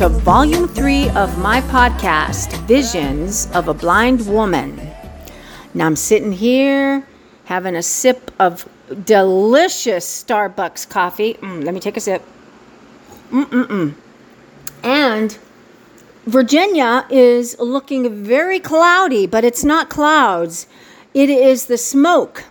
to 0.00 0.08
Volume 0.08 0.66
3 0.66 1.10
of 1.10 1.38
my 1.40 1.60
podcast, 1.60 2.56
Visions 2.66 3.48
of 3.52 3.68
a 3.68 3.74
Blind 3.74 4.26
Woman. 4.26 4.80
Now 5.74 5.84
I'm 5.84 5.94
sitting 5.94 6.32
here 6.32 7.06
having 7.44 7.76
a 7.76 7.82
sip 7.82 8.30
of 8.38 8.66
delicious 9.04 10.24
Starbucks 10.24 10.88
coffee. 10.88 11.34
Mm, 11.34 11.64
let 11.64 11.74
me 11.74 11.80
take 11.80 11.98
a 11.98 12.00
sip. 12.00 12.22
Mm-mm-mm. 13.30 13.92
And 14.82 15.38
Virginia 16.24 17.06
is 17.10 17.58
looking 17.58 18.24
very 18.24 18.58
cloudy, 18.58 19.26
but 19.26 19.44
it's 19.44 19.64
not 19.64 19.90
clouds. 19.90 20.66
It 21.12 21.28
is 21.28 21.66
the 21.66 21.76
smoke 21.76 22.44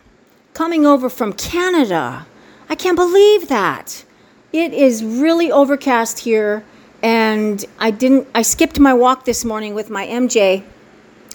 coming 0.53 0.85
over 0.85 1.09
from 1.09 1.33
Canada. 1.33 2.27
I 2.69 2.75
can't 2.75 2.95
believe 2.95 3.47
that. 3.47 4.05
It 4.53 4.71
is 4.71 5.03
really 5.03 5.51
overcast 5.51 6.19
here 6.19 6.63
and 7.01 7.63
I 7.79 7.91
didn't 7.91 8.27
I 8.35 8.41
skipped 8.41 8.79
my 8.79 8.93
walk 8.93 9.25
this 9.25 9.45
morning 9.45 9.73
with 9.73 9.89
my 9.89 10.05
MJ 10.05 10.63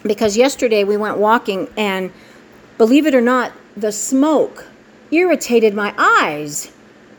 because 0.03 0.37
yesterday 0.37 0.83
we 0.83 0.97
went 0.97 1.17
walking 1.17 1.67
and 1.77 2.11
believe 2.77 3.05
it 3.05 3.15
or 3.15 3.21
not, 3.21 3.51
the 3.75 3.91
smoke 3.91 4.67
irritated 5.11 5.73
my 5.73 5.93
eyes. 5.97 6.71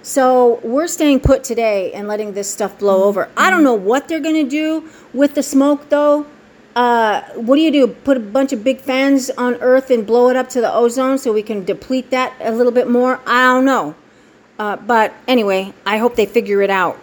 So 0.03 0.61
we're 0.63 0.87
staying 0.87 1.21
put 1.21 1.43
today 1.43 1.93
and 1.93 2.07
letting 2.07 2.33
this 2.33 2.53
stuff 2.53 2.79
blow 2.79 3.05
over. 3.05 3.29
I 3.37 3.51
don't 3.51 3.65
know 3.65 3.75
what 3.75 4.07
they're 4.07 4.21
going 4.21 4.45
to 4.45 4.49
do 4.49 4.89
with 5.13 5.35
the 5.35 5.43
smoke 5.43 5.89
though. 5.89 6.27
Uh, 6.77 7.23
what 7.35 7.57
do 7.57 7.63
you 7.63 7.73
do? 7.73 7.89
Put 7.89 8.19
a 8.19 8.21
bunch 8.21 8.53
of 8.53 8.63
big 8.63 8.81
fans 8.81 9.31
on 9.31 9.55
Earth 9.57 9.91
and 9.91 10.07
blow 10.07 10.29
it 10.29 10.37
up 10.37 10.49
to 10.51 10.61
the 10.61 10.73
ozone 10.73 11.19
so 11.19 11.33
we 11.33 11.43
can 11.43 11.65
deplete 11.65 12.11
that 12.11 12.35
a 12.39 12.53
little 12.53 12.71
bit 12.71 12.89
more? 12.89 13.19
I 13.27 13.45
don't 13.45 13.65
know. 13.65 13.95
Uh, 14.59 14.77
but 14.77 15.13
anyway, 15.27 15.73
I 15.85 15.97
hope 15.99 16.17
they 16.17 16.27
figure 16.27 16.63
it 16.63 16.71
out. 16.71 16.99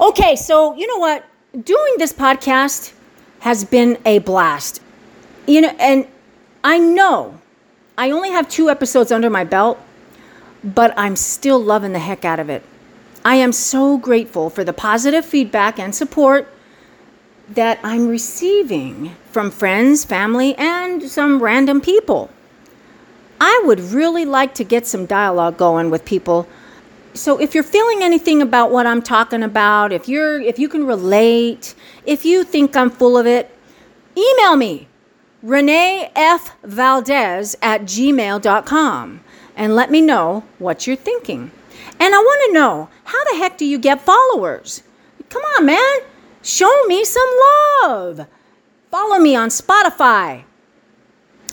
Okay, 0.00 0.36
so 0.36 0.74
you 0.76 0.86
know 0.86 0.98
what? 0.98 1.24
Doing 1.52 1.94
this 1.98 2.12
podcast 2.12 2.92
has 3.40 3.64
been 3.64 3.98
a 4.04 4.20
blast. 4.20 4.80
You 5.48 5.62
know, 5.62 5.74
and 5.80 6.06
I 6.62 6.78
know 6.78 7.40
I 7.96 8.12
only 8.12 8.30
have 8.30 8.48
two 8.48 8.70
episodes 8.70 9.10
under 9.10 9.28
my 9.28 9.42
belt, 9.42 9.76
but 10.62 10.94
I'm 10.96 11.16
still 11.16 11.58
loving 11.58 11.92
the 11.92 11.98
heck 11.98 12.24
out 12.24 12.38
of 12.38 12.48
it. 12.48 12.62
I 13.24 13.36
am 13.36 13.50
so 13.50 13.98
grateful 13.98 14.50
for 14.50 14.62
the 14.62 14.72
positive 14.72 15.24
feedback 15.26 15.80
and 15.80 15.92
support 15.92 16.46
that 17.48 17.80
I'm 17.82 18.06
receiving 18.06 19.16
from 19.32 19.50
friends, 19.50 20.04
family, 20.04 20.54
and 20.56 21.02
some 21.02 21.42
random 21.42 21.80
people. 21.80 22.30
I 23.40 23.62
would 23.64 23.80
really 23.80 24.24
like 24.24 24.54
to 24.54 24.64
get 24.64 24.86
some 24.86 25.06
dialogue 25.06 25.56
going 25.56 25.90
with 25.90 26.04
people. 26.04 26.46
So 27.14 27.40
if 27.40 27.54
you're 27.54 27.64
feeling 27.64 28.02
anything 28.02 28.42
about 28.42 28.70
what 28.70 28.86
I'm 28.86 29.02
talking 29.02 29.42
about, 29.42 29.92
if 29.92 30.08
you're 30.08 30.40
if 30.40 30.58
you 30.58 30.68
can 30.68 30.86
relate, 30.86 31.74
if 32.06 32.24
you 32.24 32.44
think 32.44 32.76
I'm 32.76 32.90
full 32.90 33.16
of 33.16 33.26
it, 33.26 33.50
email 34.16 34.56
me, 34.56 34.88
Renee 35.42 36.10
F. 36.14 36.56
Valdez 36.62 37.56
at 37.62 37.82
gmail.com 37.82 39.20
and 39.56 39.74
let 39.74 39.90
me 39.90 40.00
know 40.00 40.44
what 40.58 40.86
you're 40.86 40.96
thinking. 40.96 41.50
And 42.00 42.14
I 42.14 42.18
want 42.18 42.42
to 42.46 42.52
know 42.52 42.88
how 43.04 43.24
the 43.24 43.36
heck 43.38 43.58
do 43.58 43.64
you 43.64 43.78
get 43.78 44.00
followers? 44.00 44.82
Come 45.28 45.42
on, 45.56 45.66
man. 45.66 45.98
Show 46.42 46.84
me 46.86 47.04
some 47.04 47.28
love. 47.82 48.26
Follow 48.90 49.18
me 49.18 49.34
on 49.34 49.48
Spotify. 49.48 50.44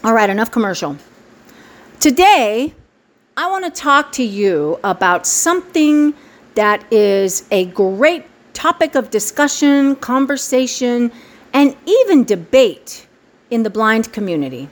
All 0.04 0.14
right, 0.14 0.30
enough 0.30 0.52
commercial. 0.52 0.98
Today, 2.00 2.74
I 3.38 3.50
want 3.50 3.66
to 3.66 3.72
talk 3.72 4.12
to 4.14 4.24
you 4.24 4.80
about 4.84 5.28
something 5.28 6.14
that 6.56 6.86
is 6.92 7.46
a 7.52 7.66
great 7.66 8.26
topic 8.54 8.96
of 8.96 9.10
discussion, 9.10 9.98
conversation, 9.98 11.12
and 11.54 11.76
even 11.86 12.24
debate 12.24 13.08
in 13.50 13.64
the 13.64 13.70
blind 13.70 14.14
community. 14.14 14.70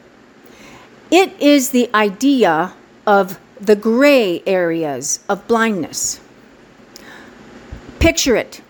It 1.12 1.40
is 1.42 1.72
the 1.72 1.90
idea 1.94 2.74
of 3.06 3.40
the 3.60 3.76
gray 3.76 4.42
areas 4.48 5.20
of 5.28 5.46
blindness. 5.48 6.22
Picture 8.00 8.36
it 8.36 8.62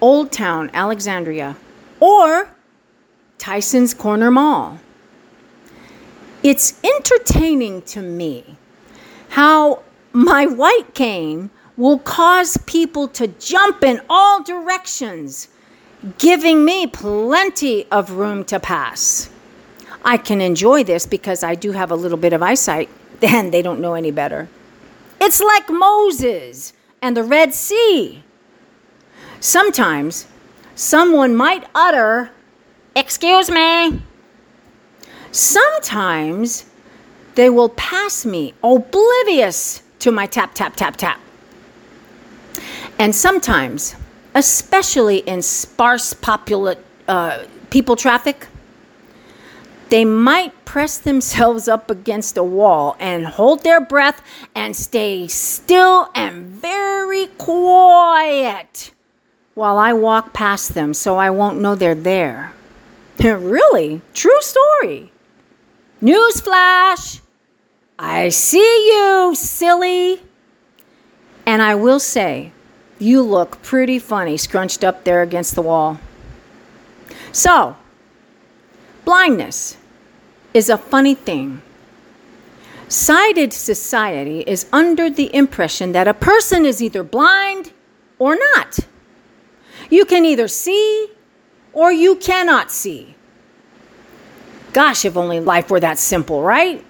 Old 0.00 0.30
Town, 0.32 0.70
Alexandria, 0.74 1.56
or 1.98 2.50
Tyson's 3.38 3.94
Corner 3.94 4.30
Mall 4.30 4.80
it's 6.42 6.80
entertaining 6.84 7.82
to 7.82 8.00
me 8.00 8.56
how 9.30 9.82
my 10.12 10.46
white 10.46 10.94
cane 10.94 11.50
will 11.76 11.98
cause 11.98 12.56
people 12.66 13.06
to 13.08 13.28
jump 13.28 13.84
in 13.84 14.00
all 14.08 14.42
directions, 14.42 15.48
giving 16.18 16.64
me 16.64 16.86
plenty 16.86 17.86
of 17.90 18.12
room 18.12 18.44
to 18.44 18.58
pass. 18.58 19.30
I 20.04 20.16
can 20.16 20.40
enjoy 20.40 20.84
this 20.84 21.06
because 21.06 21.42
I 21.42 21.54
do 21.54 21.72
have 21.72 21.90
a 21.90 21.96
little 21.96 22.18
bit 22.18 22.32
of 22.32 22.42
eyesight, 22.42 22.88
and 23.22 23.52
they 23.52 23.62
don't 23.62 23.80
know 23.80 23.94
any 23.94 24.10
better. 24.10 24.48
It's 25.20 25.40
like 25.40 25.68
Moses 25.68 26.72
and 27.02 27.16
the 27.16 27.24
Red 27.24 27.54
Sea. 27.54 28.22
Sometimes 29.40 30.26
someone 30.74 31.36
might 31.36 31.68
utter, 31.74 32.30
Excuse 32.96 33.48
me, 33.48 34.02
Sometimes 35.30 36.64
they 37.38 37.48
will 37.48 37.68
pass 37.68 38.26
me 38.26 38.52
oblivious 38.64 39.84
to 40.00 40.10
my 40.10 40.26
tap, 40.26 40.54
tap, 40.54 40.74
tap, 40.74 40.96
tap. 40.96 41.20
And 42.98 43.14
sometimes, 43.14 43.94
especially 44.34 45.18
in 45.18 45.42
sparse 45.42 46.14
populate 46.14 46.78
uh, 47.06 47.44
people 47.70 47.94
traffic, 47.94 48.48
they 49.88 50.04
might 50.04 50.64
press 50.64 50.98
themselves 50.98 51.68
up 51.68 51.92
against 51.92 52.36
a 52.36 52.42
wall 52.42 52.96
and 52.98 53.24
hold 53.24 53.62
their 53.62 53.80
breath 53.80 54.20
and 54.56 54.74
stay 54.74 55.28
still 55.28 56.10
and 56.16 56.44
very 56.44 57.28
quiet 57.38 58.90
while 59.54 59.78
I 59.78 59.92
walk 59.92 60.32
past 60.32 60.74
them 60.74 60.92
so 60.92 61.18
I 61.18 61.30
won't 61.30 61.60
know 61.60 61.76
they're 61.76 61.94
there. 61.94 62.52
really? 63.20 64.00
True 64.12 64.42
story. 64.42 65.12
Newsflash! 66.02 67.20
I 67.98 68.28
see 68.28 68.58
you, 68.58 69.34
silly! 69.34 70.22
And 71.44 71.60
I 71.62 71.74
will 71.74 71.98
say, 71.98 72.52
you 72.98 73.22
look 73.22 73.62
pretty 73.62 73.98
funny 73.98 74.36
scrunched 74.36 74.84
up 74.84 75.04
there 75.04 75.22
against 75.22 75.54
the 75.54 75.62
wall. 75.62 75.98
So, 77.32 77.76
blindness 79.04 79.76
is 80.54 80.68
a 80.68 80.78
funny 80.78 81.14
thing. 81.14 81.62
Sighted 82.88 83.52
society 83.52 84.40
is 84.40 84.66
under 84.72 85.10
the 85.10 85.34
impression 85.34 85.92
that 85.92 86.08
a 86.08 86.14
person 86.14 86.64
is 86.64 86.82
either 86.82 87.02
blind 87.02 87.72
or 88.18 88.36
not. 88.54 88.78
You 89.90 90.04
can 90.04 90.24
either 90.24 90.48
see 90.48 91.08
or 91.72 91.92
you 91.92 92.16
cannot 92.16 92.70
see. 92.70 93.14
Gosh, 94.72 95.04
if 95.04 95.16
only 95.16 95.40
life 95.40 95.70
were 95.70 95.80
that 95.80 95.98
simple, 95.98 96.42
right? 96.42 96.84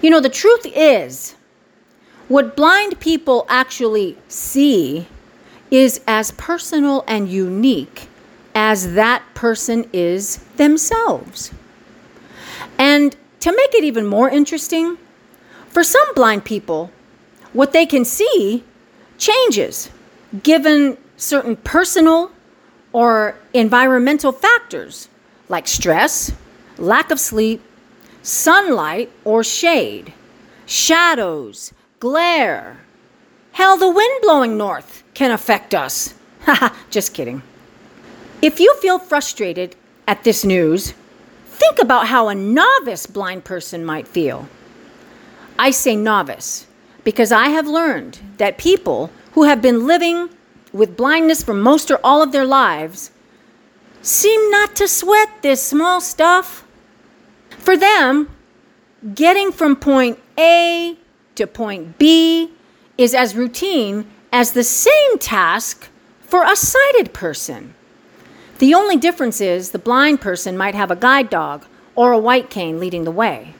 You 0.00 0.10
know, 0.10 0.20
the 0.20 0.30
truth 0.30 0.66
is, 0.66 1.34
what 2.28 2.56
blind 2.56 3.00
people 3.00 3.44
actually 3.48 4.16
see 4.28 5.06
is 5.70 6.00
as 6.06 6.30
personal 6.32 7.04
and 7.06 7.28
unique 7.28 8.08
as 8.54 8.94
that 8.94 9.22
person 9.34 9.88
is 9.92 10.38
themselves. 10.56 11.52
And 12.78 13.14
to 13.40 13.50
make 13.54 13.74
it 13.74 13.84
even 13.84 14.06
more 14.06 14.28
interesting, 14.28 14.96
for 15.68 15.84
some 15.84 16.14
blind 16.14 16.44
people, 16.44 16.90
what 17.52 17.72
they 17.72 17.86
can 17.86 18.04
see 18.04 18.64
changes 19.18 19.90
given 20.42 20.96
certain 21.16 21.56
personal 21.56 22.30
or 22.92 23.36
environmental 23.52 24.32
factors 24.32 25.08
like 25.48 25.68
stress, 25.68 26.32
lack 26.78 27.10
of 27.10 27.20
sleep, 27.20 27.62
sunlight 28.22 29.10
or 29.24 29.42
shade, 29.42 30.12
shadows, 30.66 31.72
glare. 31.98 32.78
Hell, 33.52 33.76
the 33.76 33.90
wind 33.90 34.22
blowing 34.22 34.56
north 34.56 35.02
can 35.14 35.30
affect 35.30 35.74
us. 35.74 36.14
Haha, 36.42 36.74
just 36.90 37.14
kidding. 37.14 37.42
If 38.42 38.58
you 38.58 38.74
feel 38.76 38.98
frustrated 38.98 39.76
at 40.08 40.24
this 40.24 40.44
news, 40.44 40.94
think 41.46 41.78
about 41.78 42.06
how 42.06 42.28
a 42.28 42.34
novice 42.34 43.06
blind 43.06 43.44
person 43.44 43.84
might 43.84 44.08
feel. 44.08 44.48
I 45.58 45.72
say 45.72 45.94
novice 45.94 46.66
because 47.04 47.32
I 47.32 47.48
have 47.48 47.66
learned 47.66 48.18
that 48.38 48.56
people 48.56 49.10
who 49.32 49.44
have 49.44 49.60
been 49.60 49.86
living 49.86 50.30
with 50.72 50.96
blindness 50.96 51.42
for 51.42 51.54
most 51.54 51.90
or 51.90 52.00
all 52.02 52.22
of 52.22 52.32
their 52.32 52.46
lives 52.46 53.10
seem 54.02 54.50
not 54.50 54.74
to 54.76 54.88
sweat 54.88 55.28
this 55.42 55.62
small 55.62 56.00
stuff. 56.00 56.64
For 57.60 57.76
them, 57.76 58.28
getting 59.14 59.52
from 59.52 59.76
point 59.76 60.18
A 60.38 60.96
to 61.34 61.46
point 61.46 61.98
B 61.98 62.50
is 62.98 63.14
as 63.14 63.34
routine 63.34 64.10
as 64.32 64.52
the 64.52 64.64
same 64.64 65.18
task 65.18 65.88
for 66.20 66.44
a 66.44 66.56
sighted 66.56 67.12
person. 67.12 67.74
The 68.58 68.74
only 68.74 68.96
difference 68.96 69.40
is 69.40 69.70
the 69.70 69.78
blind 69.78 70.20
person 70.20 70.56
might 70.56 70.74
have 70.74 70.90
a 70.90 70.96
guide 70.96 71.30
dog 71.30 71.66
or 71.94 72.12
a 72.12 72.18
white 72.18 72.50
cane 72.50 72.80
leading 72.80 73.04
the 73.04 73.10
way. 73.10 73.54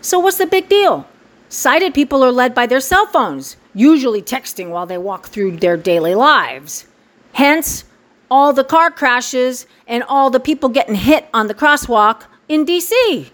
So, 0.00 0.18
what's 0.18 0.38
the 0.38 0.46
big 0.46 0.68
deal? 0.68 1.06
Sighted 1.48 1.94
people 1.94 2.24
are 2.24 2.32
led 2.32 2.54
by 2.54 2.66
their 2.66 2.80
cell 2.80 3.06
phones, 3.06 3.56
usually 3.74 4.22
texting 4.22 4.70
while 4.70 4.86
they 4.86 4.98
walk 4.98 5.26
through 5.26 5.58
their 5.58 5.76
daily 5.76 6.14
lives. 6.14 6.86
Hence, 7.32 7.84
all 8.30 8.52
the 8.52 8.64
car 8.64 8.90
crashes 8.90 9.66
and 9.86 10.02
all 10.04 10.30
the 10.30 10.40
people 10.40 10.68
getting 10.68 10.94
hit 10.94 11.28
on 11.32 11.46
the 11.46 11.54
crosswalk 11.54 12.24
in 12.48 12.64
DC. 12.64 13.30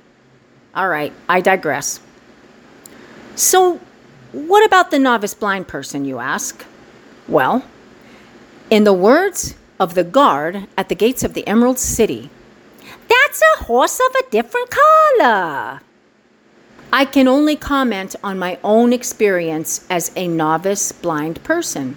All 0.74 0.88
right, 0.88 1.12
I 1.28 1.40
digress. 1.40 2.00
So, 3.34 3.80
what 4.32 4.64
about 4.64 4.90
the 4.90 4.98
novice 4.98 5.34
blind 5.34 5.68
person, 5.68 6.04
you 6.04 6.18
ask? 6.18 6.64
Well, 7.28 7.64
in 8.70 8.84
the 8.84 8.92
words 8.92 9.54
of 9.78 9.94
the 9.94 10.04
guard 10.04 10.66
at 10.76 10.88
the 10.88 10.94
gates 10.94 11.22
of 11.22 11.34
the 11.34 11.46
Emerald 11.46 11.78
City, 11.78 12.30
that's 13.08 13.42
a 13.42 13.64
horse 13.64 14.00
of 14.00 14.14
a 14.14 14.30
different 14.30 14.70
color. 14.70 15.80
I 16.92 17.06
can 17.06 17.26
only 17.26 17.56
comment 17.56 18.16
on 18.22 18.38
my 18.38 18.58
own 18.62 18.92
experience 18.92 19.86
as 19.88 20.12
a 20.14 20.28
novice 20.28 20.92
blind 20.92 21.42
person. 21.42 21.96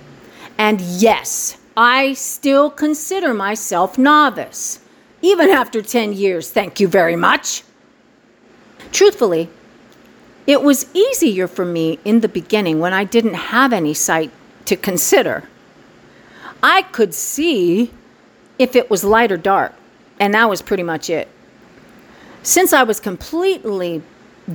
And 0.57 0.79
yes, 0.79 1.57
I 1.75 2.13
still 2.13 2.69
consider 2.69 3.33
myself 3.33 3.97
novice, 3.97 4.79
even 5.25 5.49
after 5.49 5.81
10 5.81 6.13
years, 6.13 6.51
thank 6.51 6.79
you 6.79 6.87
very 6.87 7.15
much. 7.15 7.63
Truthfully, 8.91 9.49
it 10.45 10.61
was 10.61 10.85
easier 10.93 11.47
for 11.47 11.65
me 11.65 11.97
in 12.05 12.19
the 12.19 12.27
beginning 12.27 12.79
when 12.79 12.93
I 12.93 13.03
didn't 13.03 13.33
have 13.33 13.73
any 13.73 13.95
sight 13.95 14.31
to 14.65 14.75
consider. 14.75 15.43
I 16.61 16.83
could 16.83 17.13
see 17.13 17.91
if 18.59 18.75
it 18.75 18.89
was 18.89 19.03
light 19.03 19.31
or 19.31 19.37
dark, 19.37 19.73
and 20.19 20.33
that 20.35 20.47
was 20.47 20.61
pretty 20.61 20.83
much 20.83 21.09
it. 21.09 21.27
Since 22.43 22.73
I 22.73 22.83
was 22.83 22.99
completely 22.99 24.03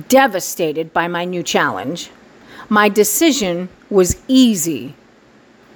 devastated 0.07 0.93
by 0.93 1.09
my 1.09 1.25
new 1.25 1.43
challenge, 1.43 2.09
my 2.69 2.87
decision 2.87 3.67
was 3.89 4.21
easy. 4.29 4.95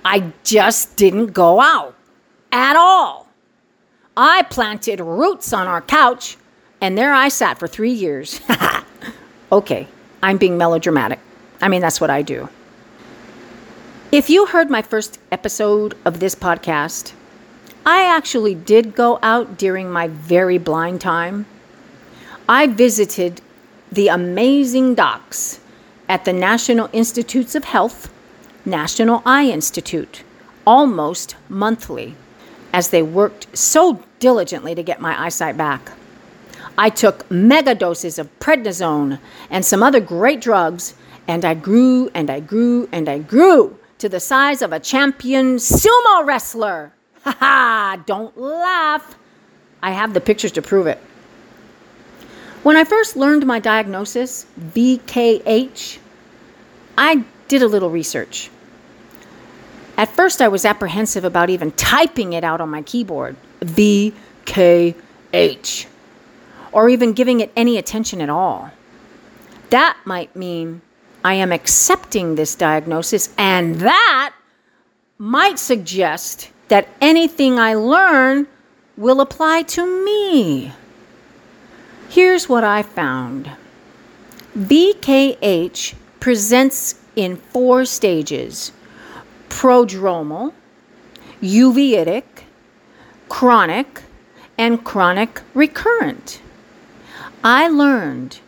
I 0.05 0.31
just 0.45 0.95
didn't 0.95 1.33
go 1.33 1.59
out 1.59 1.95
at 2.53 2.77
all. 2.77 3.24
I 4.17 4.43
planted 4.43 5.01
roots 5.01 5.51
on 5.51 5.67
our 5.67 5.81
couch, 5.81 6.37
and 6.79 6.97
there 6.97 7.13
I 7.13 7.27
sat 7.27 7.59
for 7.59 7.67
three 7.67 7.91
years. 7.91 8.39
okay, 9.51 9.87
I'm 10.23 10.37
being 10.37 10.57
melodramatic. 10.57 11.19
I 11.61 11.67
mean, 11.67 11.81
that's 11.81 11.99
what 11.99 12.09
I 12.09 12.21
do. 12.21 12.47
If 14.11 14.29
you 14.29 14.45
heard 14.45 14.69
my 14.69 14.81
first 14.81 15.19
episode 15.31 15.97
of 16.05 16.21
this 16.21 16.35
podcast, 16.35 17.11
I 17.85 18.03
actually 18.03 18.55
did 18.55 18.95
go 18.95 19.19
out 19.21 19.57
during 19.57 19.91
my 19.91 20.07
very 20.07 20.57
blind 20.57 21.01
time. 21.01 21.45
I 22.47 22.67
visited 22.67 23.41
the 23.91 24.07
amazing 24.07 24.95
docs 24.95 25.59
at 26.07 26.23
the 26.23 26.33
National 26.33 26.89
Institutes 26.93 27.53
of 27.53 27.65
Health, 27.65 28.09
National 28.63 29.21
Eye 29.25 29.45
Institute, 29.45 30.23
almost 30.65 31.35
monthly, 31.49 32.15
as 32.75 32.89
they 32.89 33.01
worked 33.01 33.47
so 33.57 34.03
diligently 34.19 34.75
to 34.75 34.83
get 34.83 34.99
my 34.99 35.17
eyesight 35.25 35.55
back. 35.55 35.93
I 36.77 36.89
took 36.89 37.31
mega 37.31 37.73
doses 37.73 38.19
of 38.19 38.27
prednisone 38.39 39.17
and 39.49 39.63
some 39.63 39.81
other 39.81 40.01
great 40.01 40.41
drugs, 40.41 40.93
and 41.25 41.45
I 41.45 41.53
grew 41.53 42.11
and 42.13 42.29
I 42.29 42.41
grew 42.41 42.89
and 42.91 43.07
I 43.07 43.19
grew 43.19 43.79
to 43.99 44.09
the 44.09 44.19
size 44.19 44.61
of 44.61 44.73
a 44.73 44.81
champion 44.81 45.55
sumo 45.55 46.25
wrestler. 46.25 46.91
Ha 47.23 47.35
ha! 47.39 48.03
Don't 48.05 48.37
laugh. 48.37 49.15
I 49.81 49.91
have 49.91 50.13
the 50.13 50.21
pictures 50.21 50.51
to 50.51 50.61
prove 50.61 50.85
it. 50.85 50.99
When 52.61 52.75
I 52.75 52.83
first 52.83 53.15
learned 53.15 53.45
my 53.47 53.57
diagnosis, 53.57 54.45
VKH, 54.59 55.97
I 56.97 57.23
did 57.47 57.63
a 57.63 57.67
little 57.67 57.89
research. 57.89 58.51
At 59.97 60.09
first, 60.09 60.41
I 60.41 60.47
was 60.47 60.65
apprehensive 60.65 61.23
about 61.23 61.49
even 61.49 61.71
typing 61.71 62.33
it 62.33 62.43
out 62.43 62.59
on 62.59 62.69
my 62.69 62.81
keyboard 62.81 63.37
VKH 63.61 64.95
or 66.71 66.89
even 66.89 67.13
giving 67.13 67.39
it 67.39 67.51
any 67.55 67.77
attention 67.77 68.19
at 68.19 68.29
all. 68.29 68.71
That 69.69 69.97
might 70.05 70.35
mean 70.35 70.81
I 71.23 71.35
am 71.35 71.51
accepting 71.51 72.35
this 72.35 72.53
diagnosis, 72.55 73.33
and 73.37 73.75
that 73.75 74.33
might 75.17 75.57
suggest 75.57 76.51
that 76.67 76.89
anything 76.99 77.57
I 77.57 77.75
learn 77.75 78.47
will 78.97 79.21
apply 79.21 79.63
to 79.63 80.05
me. 80.05 80.73
Here's 82.09 82.47
what 82.47 82.63
I 82.63 82.83
found 82.83 83.49
VKH 84.57 85.95
presents 86.19 86.95
in 87.15 87.37
four 87.37 87.85
stages 87.85 88.71
prodromal, 89.55 90.51
uveitic, 91.41 92.23
chronic, 93.29 94.03
and 94.57 94.83
chronic 94.83 95.41
recurrent. 95.53 96.41
I 97.41 97.69
learned 97.69 98.39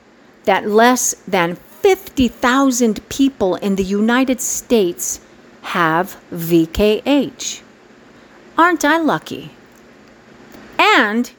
that 0.44 0.68
less 0.68 1.16
than 1.26 1.56
50,000 1.56 3.08
people 3.08 3.56
in 3.56 3.78
the 3.78 3.86
United 3.86 4.42
States 4.42 5.22
have 5.62 6.18
VKH. 6.34 7.62
Aren't 8.58 8.84
I 8.84 8.98
lucky? 8.98 9.52
And 10.78 11.32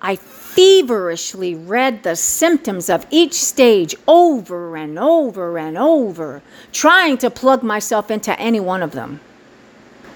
I 0.00 0.16
feverishly 0.16 1.54
read 1.54 2.02
the 2.02 2.16
symptoms 2.16 2.88
of 2.88 3.06
each 3.10 3.34
stage 3.34 3.94
over 4.06 4.76
and 4.76 4.98
over 4.98 5.58
and 5.58 5.76
over, 5.76 6.42
trying 6.72 7.18
to 7.18 7.30
plug 7.30 7.62
myself 7.62 8.10
into 8.10 8.38
any 8.38 8.60
one 8.60 8.82
of 8.82 8.92
them. 8.92 9.20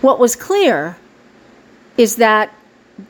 What 0.01 0.19
was 0.19 0.37
clear 0.37 0.97
is 1.97 2.17
that 2.17 2.55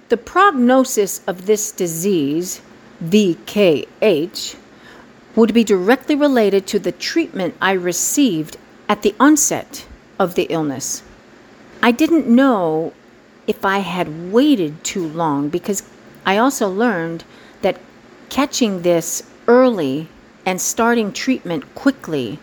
the 0.09 0.17
prognosis 0.17 1.23
of 1.27 1.47
this 1.47 1.73
disease 1.73 2.61
VKH, 3.03 4.57
would 5.35 5.55
be 5.55 5.65
directly 5.65 6.15
related 6.15 6.67
to 6.69 6.79
the 6.79 6.93
treatment 6.93 7.55
I 7.61 7.73
received 7.73 8.57
at 8.89 9.03
the 9.03 9.15
onset 9.19 9.87
of 10.19 10.35
the 10.35 10.45
illness. 10.45 11.03
I 11.83 11.91
didn't 11.91 12.29
know 12.29 12.93
if 13.47 13.65
I 13.65 13.79
had 13.79 14.33
waited 14.33 14.85
too 14.85 15.09
long 15.09 15.49
because 15.49 15.83
I 16.25 16.37
also 16.39 16.69
learned 16.69 17.25
that 17.63 17.81
catching 18.29 18.83
this 18.83 19.23
early 19.47 20.09
and 20.47 20.61
starting 20.61 21.13
treatment 21.13 21.75
quickly 21.75 22.39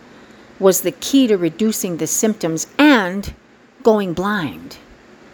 was 0.58 0.82
the 0.82 0.92
key 0.92 1.26
to 1.26 1.36
reducing 1.36 1.96
the 1.96 2.06
symptoms 2.06 2.66
and 2.78 3.34
going 3.82 4.12
blind. 4.12 4.76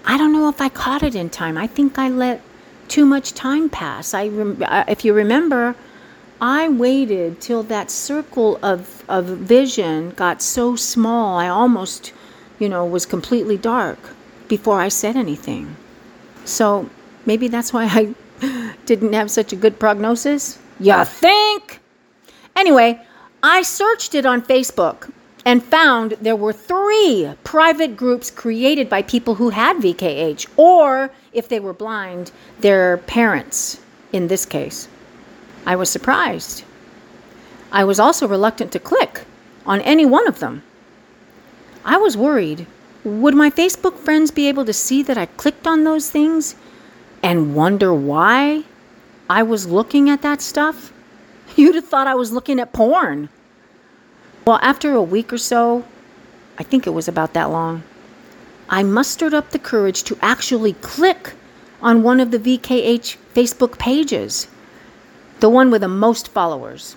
I 0.04 0.16
don't 0.16 0.32
know 0.32 0.48
if 0.48 0.60
I 0.60 0.68
caught 0.68 1.02
it 1.02 1.14
in 1.14 1.30
time. 1.30 1.58
I 1.58 1.66
think 1.66 1.98
I 1.98 2.08
let 2.08 2.40
too 2.86 3.04
much 3.04 3.32
time 3.32 3.68
pass. 3.68 4.14
I, 4.14 4.28
rem- 4.28 4.62
if 4.86 5.04
you 5.04 5.12
remember, 5.12 5.74
I 6.40 6.68
waited 6.68 7.40
till 7.40 7.64
that 7.64 7.90
circle 7.90 8.58
of, 8.62 9.04
of 9.08 9.24
vision 9.24 10.10
got 10.10 10.40
so 10.42 10.76
small, 10.76 11.38
I 11.38 11.48
almost, 11.48 12.12
you 12.60 12.68
know, 12.68 12.84
was 12.84 13.04
completely 13.06 13.56
dark 13.56 13.98
before 14.46 14.80
I 14.80 14.88
said 14.88 15.16
anything. 15.16 15.74
So 16.44 16.88
maybe 17.24 17.48
that's 17.48 17.72
why 17.72 17.86
I 17.86 18.14
didn't 18.86 19.12
have 19.12 19.30
such 19.30 19.52
a 19.52 19.56
good 19.56 19.78
prognosis. 19.78 20.58
You 20.78 21.04
think? 21.04 21.80
Anyway, 22.54 23.00
I 23.42 23.62
searched 23.62 24.14
it 24.14 24.26
on 24.26 24.42
Facebook 24.42 25.12
and 25.44 25.62
found 25.62 26.12
there 26.20 26.36
were 26.36 26.52
three 26.52 27.32
private 27.44 27.96
groups 27.96 28.30
created 28.30 28.88
by 28.88 29.02
people 29.02 29.36
who 29.36 29.50
had 29.50 29.76
VKH, 29.76 30.46
or 30.56 31.10
if 31.32 31.48
they 31.48 31.60
were 31.60 31.72
blind, 31.72 32.32
their 32.60 32.98
parents 32.98 33.80
in 34.12 34.28
this 34.28 34.44
case. 34.44 34.88
I 35.64 35.76
was 35.76 35.88
surprised. 35.88 36.64
I 37.70 37.84
was 37.84 38.00
also 38.00 38.26
reluctant 38.26 38.72
to 38.72 38.78
click 38.78 39.22
on 39.64 39.80
any 39.82 40.06
one 40.06 40.26
of 40.26 40.40
them. 40.40 40.62
I 41.84 41.96
was 41.96 42.16
worried 42.16 42.66
would 43.06 43.34
my 43.34 43.50
Facebook 43.50 43.96
friends 43.98 44.32
be 44.32 44.48
able 44.48 44.64
to 44.64 44.72
see 44.72 45.00
that 45.04 45.16
I 45.16 45.26
clicked 45.26 45.66
on 45.66 45.84
those 45.84 46.10
things 46.10 46.56
and 47.26 47.56
wonder 47.56 47.92
why 47.92 48.62
I 49.28 49.42
was 49.42 49.66
looking 49.66 50.08
at 50.08 50.22
that 50.22 50.40
stuff? 50.40 50.92
You'd 51.56 51.74
have 51.74 51.88
thought 51.88 52.06
I 52.06 52.14
was 52.14 52.30
looking 52.30 52.60
at 52.60 52.72
porn. 52.72 53.28
Well, 54.46 54.60
after 54.62 54.92
a 54.92 55.02
week 55.02 55.32
or 55.32 55.38
so, 55.38 55.84
I 56.56 56.62
think 56.62 56.86
it 56.86 56.90
was 56.90 57.08
about 57.08 57.32
that 57.32 57.50
long, 57.50 57.82
I 58.68 58.84
mustered 58.84 59.34
up 59.34 59.50
the 59.50 59.58
courage 59.58 60.04
to 60.04 60.16
actually 60.22 60.74
click 60.74 61.32
on 61.82 62.04
one 62.04 62.20
of 62.20 62.30
the 62.30 62.38
VKH 62.38 63.16
Facebook 63.34 63.76
pages, 63.76 64.46
the 65.40 65.48
one 65.48 65.72
with 65.72 65.80
the 65.80 65.88
most 65.88 66.28
followers. 66.28 66.94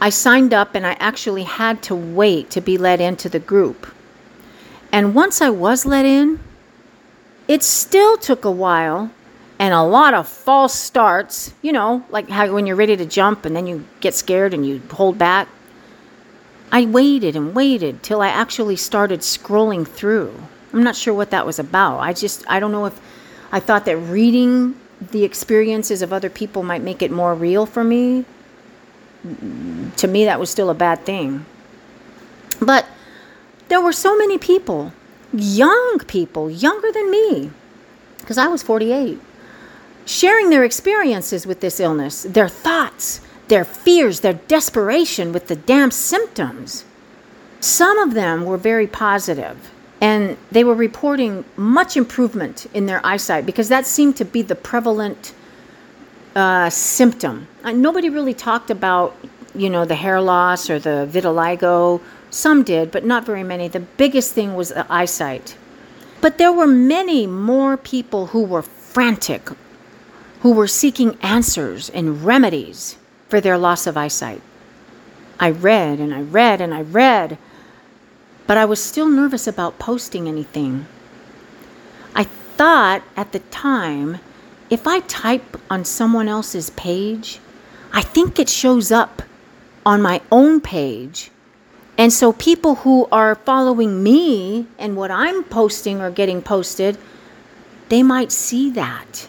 I 0.00 0.10
signed 0.10 0.54
up 0.54 0.76
and 0.76 0.86
I 0.86 0.92
actually 1.00 1.42
had 1.42 1.82
to 1.82 1.96
wait 1.96 2.50
to 2.50 2.60
be 2.60 2.78
let 2.78 3.00
into 3.00 3.28
the 3.28 3.40
group. 3.40 3.88
And 4.92 5.12
once 5.12 5.42
I 5.42 5.50
was 5.50 5.84
let 5.84 6.04
in, 6.04 6.38
it 7.48 7.64
still 7.64 8.16
took 8.16 8.44
a 8.44 8.50
while 8.52 9.10
and 9.64 9.72
a 9.72 9.82
lot 9.82 10.12
of 10.12 10.28
false 10.28 10.74
starts, 10.74 11.54
you 11.62 11.72
know, 11.72 12.04
like 12.10 12.28
how 12.28 12.52
when 12.52 12.66
you're 12.66 12.76
ready 12.76 12.98
to 12.98 13.06
jump 13.06 13.46
and 13.46 13.56
then 13.56 13.66
you 13.66 13.82
get 14.00 14.12
scared 14.12 14.52
and 14.52 14.66
you 14.66 14.82
hold 14.90 15.16
back. 15.16 15.48
I 16.70 16.84
waited 16.84 17.34
and 17.34 17.54
waited 17.54 18.02
till 18.02 18.20
I 18.20 18.28
actually 18.28 18.76
started 18.76 19.20
scrolling 19.20 19.88
through. 19.88 20.38
I'm 20.74 20.82
not 20.82 20.96
sure 20.96 21.14
what 21.14 21.30
that 21.30 21.46
was 21.46 21.58
about. 21.58 22.00
I 22.00 22.12
just, 22.12 22.44
I 22.46 22.60
don't 22.60 22.72
know 22.72 22.84
if 22.84 23.00
I 23.52 23.58
thought 23.58 23.86
that 23.86 23.96
reading 23.96 24.78
the 25.00 25.24
experiences 25.24 26.02
of 26.02 26.12
other 26.12 26.28
people 26.28 26.62
might 26.62 26.82
make 26.82 27.00
it 27.00 27.10
more 27.10 27.34
real 27.34 27.64
for 27.64 27.82
me. 27.82 28.26
To 29.96 30.06
me, 30.06 30.26
that 30.26 30.38
was 30.38 30.50
still 30.50 30.68
a 30.68 30.74
bad 30.74 31.06
thing. 31.06 31.46
But 32.60 32.84
there 33.68 33.80
were 33.80 33.94
so 33.94 34.14
many 34.14 34.36
people, 34.36 34.92
young 35.32 36.00
people, 36.06 36.50
younger 36.50 36.92
than 36.92 37.10
me, 37.10 37.50
because 38.18 38.36
I 38.36 38.48
was 38.48 38.62
48, 38.62 39.18
sharing 40.06 40.50
their 40.50 40.64
experiences 40.64 41.46
with 41.46 41.60
this 41.60 41.80
illness, 41.80 42.22
their 42.24 42.48
thoughts, 42.48 43.20
their 43.48 43.64
fears, 43.64 44.20
their 44.20 44.34
desperation 44.34 45.32
with 45.32 45.48
the 45.48 45.56
damn 45.56 45.90
symptoms. 45.90 46.84
Some 47.60 47.98
of 47.98 48.14
them 48.14 48.44
were 48.44 48.56
very 48.56 48.86
positive, 48.86 49.70
and 50.00 50.36
they 50.50 50.64
were 50.64 50.74
reporting 50.74 51.44
much 51.56 51.96
improvement 51.96 52.66
in 52.74 52.86
their 52.86 53.04
eyesight 53.04 53.46
because 53.46 53.68
that 53.68 53.86
seemed 53.86 54.16
to 54.16 54.24
be 54.24 54.42
the 54.42 54.54
prevalent 54.54 55.32
uh, 56.34 56.68
symptom. 56.68 57.46
Uh, 57.62 57.72
nobody 57.72 58.08
really 58.08 58.34
talked 58.34 58.70
about, 58.70 59.16
you 59.54 59.70
know, 59.70 59.84
the 59.84 59.94
hair 59.94 60.20
loss 60.20 60.68
or 60.68 60.78
the 60.78 61.08
vitiligo. 61.10 62.00
Some 62.30 62.64
did, 62.64 62.90
but 62.90 63.04
not 63.04 63.24
very 63.24 63.44
many. 63.44 63.68
The 63.68 63.80
biggest 63.80 64.32
thing 64.32 64.54
was 64.54 64.70
the 64.70 64.86
eyesight. 64.92 65.56
But 66.20 66.38
there 66.38 66.52
were 66.52 66.66
many 66.66 67.26
more 67.26 67.76
people 67.76 68.26
who 68.26 68.42
were 68.42 68.62
frantic, 68.62 69.48
who 70.44 70.52
were 70.52 70.68
seeking 70.68 71.16
answers 71.22 71.88
and 71.88 72.22
remedies 72.22 72.98
for 73.30 73.40
their 73.40 73.56
loss 73.56 73.86
of 73.86 73.96
eyesight. 73.96 74.42
I 75.40 75.48
read 75.48 75.98
and 75.98 76.12
I 76.12 76.20
read 76.20 76.60
and 76.60 76.74
I 76.74 76.82
read, 76.82 77.38
but 78.46 78.58
I 78.58 78.66
was 78.66 78.84
still 78.84 79.08
nervous 79.08 79.46
about 79.46 79.78
posting 79.78 80.28
anything. 80.28 80.84
I 82.14 82.24
thought 82.24 83.02
at 83.16 83.32
the 83.32 83.38
time 83.38 84.18
if 84.68 84.86
I 84.86 85.00
type 85.00 85.56
on 85.70 85.82
someone 85.86 86.28
else's 86.28 86.68
page, 86.68 87.40
I 87.90 88.02
think 88.02 88.38
it 88.38 88.50
shows 88.50 88.92
up 88.92 89.22
on 89.86 90.02
my 90.02 90.20
own 90.30 90.60
page. 90.60 91.30
And 91.96 92.12
so 92.12 92.34
people 92.34 92.74
who 92.74 93.08
are 93.10 93.34
following 93.34 94.02
me 94.02 94.66
and 94.78 94.94
what 94.94 95.10
I'm 95.10 95.42
posting 95.44 96.02
or 96.02 96.10
getting 96.10 96.42
posted, 96.42 96.98
they 97.88 98.02
might 98.02 98.30
see 98.30 98.70
that. 98.72 99.26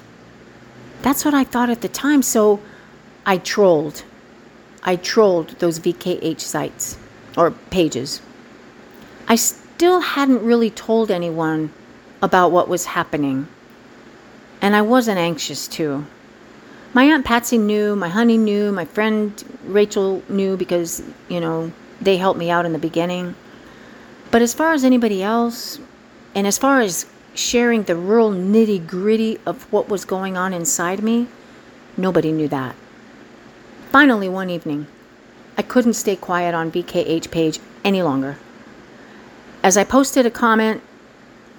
That's 1.01 1.23
what 1.25 1.33
I 1.33 1.43
thought 1.43 1.69
at 1.69 1.81
the 1.81 1.87
time. 1.87 2.21
So 2.21 2.59
I 3.25 3.37
trolled. 3.37 4.03
I 4.83 4.95
trolled 4.95 5.59
those 5.59 5.79
VKH 5.79 6.41
sites 6.41 6.97
or 7.37 7.51
pages. 7.51 8.21
I 9.27 9.35
still 9.35 9.99
hadn't 9.99 10.43
really 10.43 10.69
told 10.69 11.11
anyone 11.11 11.73
about 12.21 12.51
what 12.51 12.67
was 12.67 12.85
happening. 12.85 13.47
And 14.61 14.75
I 14.75 14.81
wasn't 14.81 15.17
anxious 15.17 15.67
to. 15.69 16.05
My 16.93 17.03
Aunt 17.03 17.25
Patsy 17.25 17.57
knew, 17.57 17.95
my 17.95 18.07
honey 18.07 18.37
knew, 18.37 18.71
my 18.71 18.85
friend 18.85 19.43
Rachel 19.65 20.23
knew 20.29 20.55
because, 20.55 21.03
you 21.27 21.39
know, 21.39 21.71
they 21.99 22.17
helped 22.17 22.39
me 22.39 22.49
out 22.49 22.65
in 22.65 22.73
the 22.73 22.79
beginning. 22.79 23.35
But 24.31 24.41
as 24.41 24.53
far 24.53 24.73
as 24.73 24.83
anybody 24.83 25.21
else, 25.21 25.79
and 26.33 26.47
as 26.47 26.57
far 26.57 26.79
as 26.81 27.05
sharing 27.35 27.83
the 27.83 27.95
real 27.95 28.31
nitty 28.31 28.87
gritty 28.87 29.37
of 29.45 29.71
what 29.71 29.89
was 29.89 30.05
going 30.05 30.37
on 30.37 30.53
inside 30.53 31.03
me, 31.03 31.27
nobody 31.97 32.31
knew 32.31 32.47
that. 32.47 32.75
Finally, 33.91 34.29
one 34.29 34.49
evening, 34.49 34.87
I 35.57 35.61
couldn't 35.61 35.93
stay 35.93 36.15
quiet 36.15 36.55
on 36.55 36.71
VKH 36.71 37.31
page 37.31 37.59
any 37.83 38.01
longer. 38.01 38.37
As 39.63 39.77
I 39.77 39.83
posted 39.83 40.25
a 40.25 40.31
comment, 40.31 40.81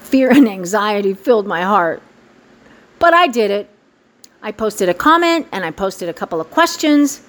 fear 0.00 0.30
and 0.30 0.48
anxiety 0.48 1.14
filled 1.14 1.46
my 1.46 1.62
heart. 1.62 2.02
But 2.98 3.14
I 3.14 3.26
did 3.26 3.50
it. 3.50 3.70
I 4.42 4.52
posted 4.52 4.88
a 4.88 4.94
comment 4.94 5.46
and 5.52 5.64
I 5.64 5.70
posted 5.70 6.08
a 6.08 6.14
couple 6.14 6.40
of 6.40 6.50
questions, 6.50 7.22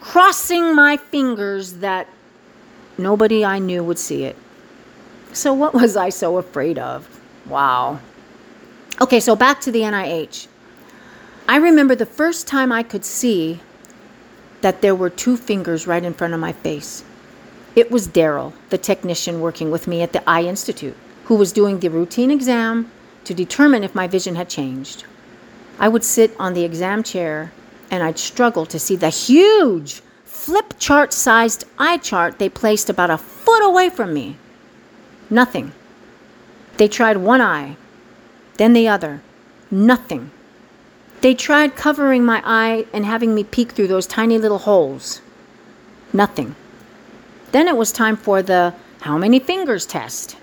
crossing 0.00 0.74
my 0.74 0.96
fingers 0.96 1.74
that 1.74 2.08
nobody 2.96 3.44
I 3.44 3.58
knew 3.58 3.84
would 3.84 3.98
see 3.98 4.24
it. 4.24 4.36
So, 5.32 5.52
what 5.52 5.74
was 5.74 5.96
I 5.96 6.08
so 6.10 6.38
afraid 6.38 6.78
of? 6.78 7.21
Wow. 7.46 8.00
Okay, 9.00 9.20
so 9.20 9.34
back 9.34 9.60
to 9.62 9.72
the 9.72 9.80
NIH. 9.80 10.46
I 11.48 11.56
remember 11.56 11.94
the 11.94 12.06
first 12.06 12.46
time 12.46 12.70
I 12.70 12.82
could 12.82 13.04
see 13.04 13.60
that 14.60 14.80
there 14.80 14.94
were 14.94 15.10
two 15.10 15.36
fingers 15.36 15.86
right 15.86 16.04
in 16.04 16.14
front 16.14 16.34
of 16.34 16.40
my 16.40 16.52
face. 16.52 17.04
It 17.74 17.90
was 17.90 18.06
Daryl, 18.06 18.52
the 18.68 18.78
technician 18.78 19.40
working 19.40 19.70
with 19.70 19.88
me 19.88 20.02
at 20.02 20.12
the 20.12 20.28
Eye 20.28 20.44
Institute, 20.44 20.96
who 21.24 21.34
was 21.34 21.52
doing 21.52 21.80
the 21.80 21.88
routine 21.88 22.30
exam 22.30 22.90
to 23.24 23.34
determine 23.34 23.82
if 23.82 23.94
my 23.94 24.06
vision 24.06 24.36
had 24.36 24.48
changed. 24.48 25.04
I 25.78 25.88
would 25.88 26.04
sit 26.04 26.34
on 26.38 26.54
the 26.54 26.64
exam 26.64 27.02
chair 27.02 27.52
and 27.90 28.02
I'd 28.02 28.18
struggle 28.18 28.66
to 28.66 28.78
see 28.78 28.96
the 28.96 29.08
huge 29.08 30.00
flip 30.24 30.74
chart 30.78 31.12
sized 31.12 31.64
eye 31.78 31.98
chart 31.98 32.38
they 32.38 32.48
placed 32.48 32.88
about 32.88 33.10
a 33.10 33.18
foot 33.18 33.64
away 33.64 33.90
from 33.90 34.14
me. 34.14 34.36
Nothing. 35.30 35.72
They 36.76 36.88
tried 36.88 37.18
one 37.18 37.40
eye, 37.40 37.76
then 38.56 38.72
the 38.72 38.88
other. 38.88 39.22
Nothing. 39.70 40.30
They 41.20 41.34
tried 41.34 41.76
covering 41.76 42.24
my 42.24 42.42
eye 42.44 42.86
and 42.92 43.06
having 43.06 43.34
me 43.34 43.44
peek 43.44 43.72
through 43.72 43.88
those 43.88 44.06
tiny 44.06 44.38
little 44.38 44.58
holes. 44.58 45.20
Nothing. 46.12 46.56
Then 47.52 47.68
it 47.68 47.76
was 47.76 47.92
time 47.92 48.16
for 48.16 48.42
the 48.42 48.74
how 49.02 49.18
many 49.18 49.38
fingers 49.38 49.86
test. 49.86 50.36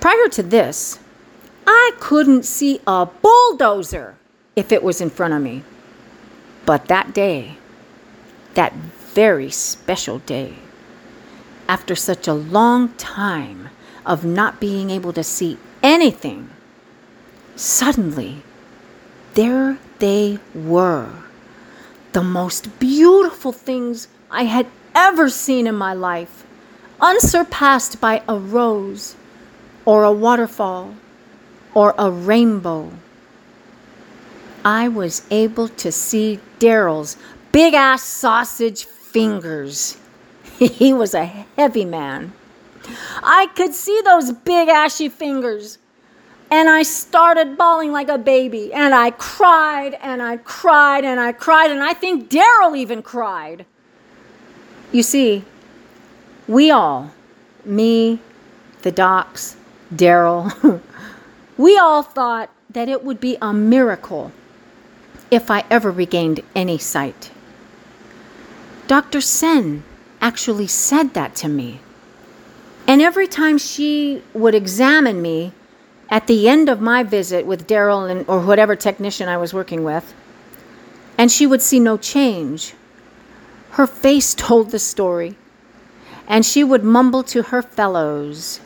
Prior 0.00 0.28
to 0.28 0.42
this, 0.42 0.98
I 1.66 1.92
couldn't 1.98 2.44
see 2.44 2.80
a 2.86 3.06
bulldozer 3.06 4.16
if 4.54 4.72
it 4.72 4.82
was 4.82 5.00
in 5.00 5.10
front 5.10 5.34
of 5.34 5.42
me. 5.42 5.62
But 6.64 6.86
that 6.86 7.14
day, 7.14 7.58
that 8.54 8.72
very 8.72 9.50
special 9.50 10.18
day, 10.20 10.54
after 11.68 11.94
such 11.94 12.28
a 12.28 12.34
long 12.34 12.90
time 12.94 13.70
of 14.06 14.24
not 14.24 14.60
being 14.60 14.88
able 14.88 15.12
to 15.12 15.24
see 15.24 15.58
anything, 15.82 16.48
suddenly 17.56 18.42
there 19.34 19.78
they 19.98 20.38
were. 20.54 21.10
The 22.12 22.22
most 22.22 22.78
beautiful 22.78 23.52
things 23.52 24.08
I 24.30 24.44
had 24.44 24.66
ever 24.94 25.28
seen 25.28 25.66
in 25.66 25.74
my 25.74 25.92
life, 25.92 26.46
unsurpassed 27.00 28.00
by 28.00 28.22
a 28.26 28.38
rose 28.38 29.16
or 29.84 30.04
a 30.04 30.12
waterfall 30.12 30.94
or 31.74 31.94
a 31.98 32.10
rainbow. 32.10 32.90
I 34.64 34.88
was 34.88 35.26
able 35.30 35.68
to 35.68 35.92
see 35.92 36.40
Daryl's 36.58 37.18
big 37.52 37.74
ass 37.74 38.02
sausage 38.02 38.84
fingers. 38.84 39.98
he 40.58 40.92
was 40.92 41.12
a 41.14 41.26
heavy 41.26 41.84
man. 41.84 42.32
I 43.22 43.48
could 43.54 43.74
see 43.74 44.00
those 44.04 44.32
big 44.32 44.68
ashy 44.68 45.08
fingers. 45.08 45.78
And 46.50 46.68
I 46.68 46.82
started 46.84 47.58
bawling 47.58 47.92
like 47.92 48.08
a 48.08 48.18
baby. 48.18 48.72
And 48.72 48.94
I 48.94 49.10
cried 49.10 49.94
and 50.00 50.22
I 50.22 50.36
cried 50.36 51.04
and 51.04 51.18
I 51.18 51.32
cried. 51.32 51.70
And 51.70 51.82
I 51.82 51.92
think 51.92 52.30
Daryl 52.30 52.76
even 52.76 53.02
cried. 53.02 53.66
You 54.92 55.02
see, 55.02 55.44
we 56.46 56.70
all, 56.70 57.10
me, 57.64 58.20
the 58.82 58.92
docs, 58.92 59.56
Daryl, 59.92 60.80
we 61.56 61.76
all 61.76 62.02
thought 62.02 62.50
that 62.70 62.88
it 62.88 63.02
would 63.02 63.20
be 63.20 63.36
a 63.42 63.52
miracle 63.52 64.30
if 65.30 65.50
I 65.50 65.64
ever 65.70 65.90
regained 65.90 66.40
any 66.54 66.78
sight. 66.78 67.30
Dr. 68.86 69.20
Sen 69.20 69.82
actually 70.20 70.68
said 70.68 71.14
that 71.14 71.34
to 71.36 71.48
me. 71.48 71.80
And 72.88 73.02
every 73.02 73.26
time 73.26 73.58
she 73.58 74.22
would 74.32 74.54
examine 74.54 75.20
me, 75.20 75.52
at 76.08 76.28
the 76.28 76.48
end 76.48 76.68
of 76.68 76.80
my 76.80 77.02
visit 77.02 77.44
with 77.46 77.66
Daryl 77.66 78.24
or 78.28 78.40
whatever 78.40 78.76
technician 78.76 79.28
I 79.28 79.36
was 79.36 79.52
working 79.52 79.82
with, 79.82 80.14
and 81.18 81.32
she 81.32 81.46
would 81.46 81.62
see 81.62 81.80
no 81.80 81.96
change, 81.96 82.74
her 83.70 83.86
face 83.86 84.34
told 84.46 84.70
the 84.70 84.78
story. 84.78 85.36
And 86.28 86.44
she 86.44 86.64
would 86.64 86.84
mumble 86.84 87.22
to 87.24 87.42
her 87.44 87.62
fellows 87.62 88.60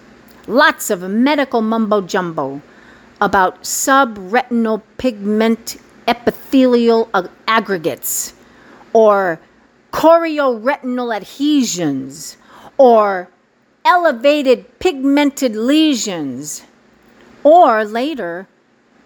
lots 0.46 0.90
of 0.90 1.02
medical 1.02 1.62
mumbo 1.62 2.00
jumbo 2.00 2.60
about 3.20 3.62
subretinal 3.62 4.82
pigment 4.98 5.76
epithelial 6.08 7.08
aggregates 7.46 8.34
or 8.92 9.38
chorioretinal 9.92 11.14
adhesions 11.14 12.36
or 12.78 13.28
elevated 13.84 14.78
pigmented 14.78 15.56
lesions. 15.56 16.64
Or 17.42 17.84
later, 17.84 18.48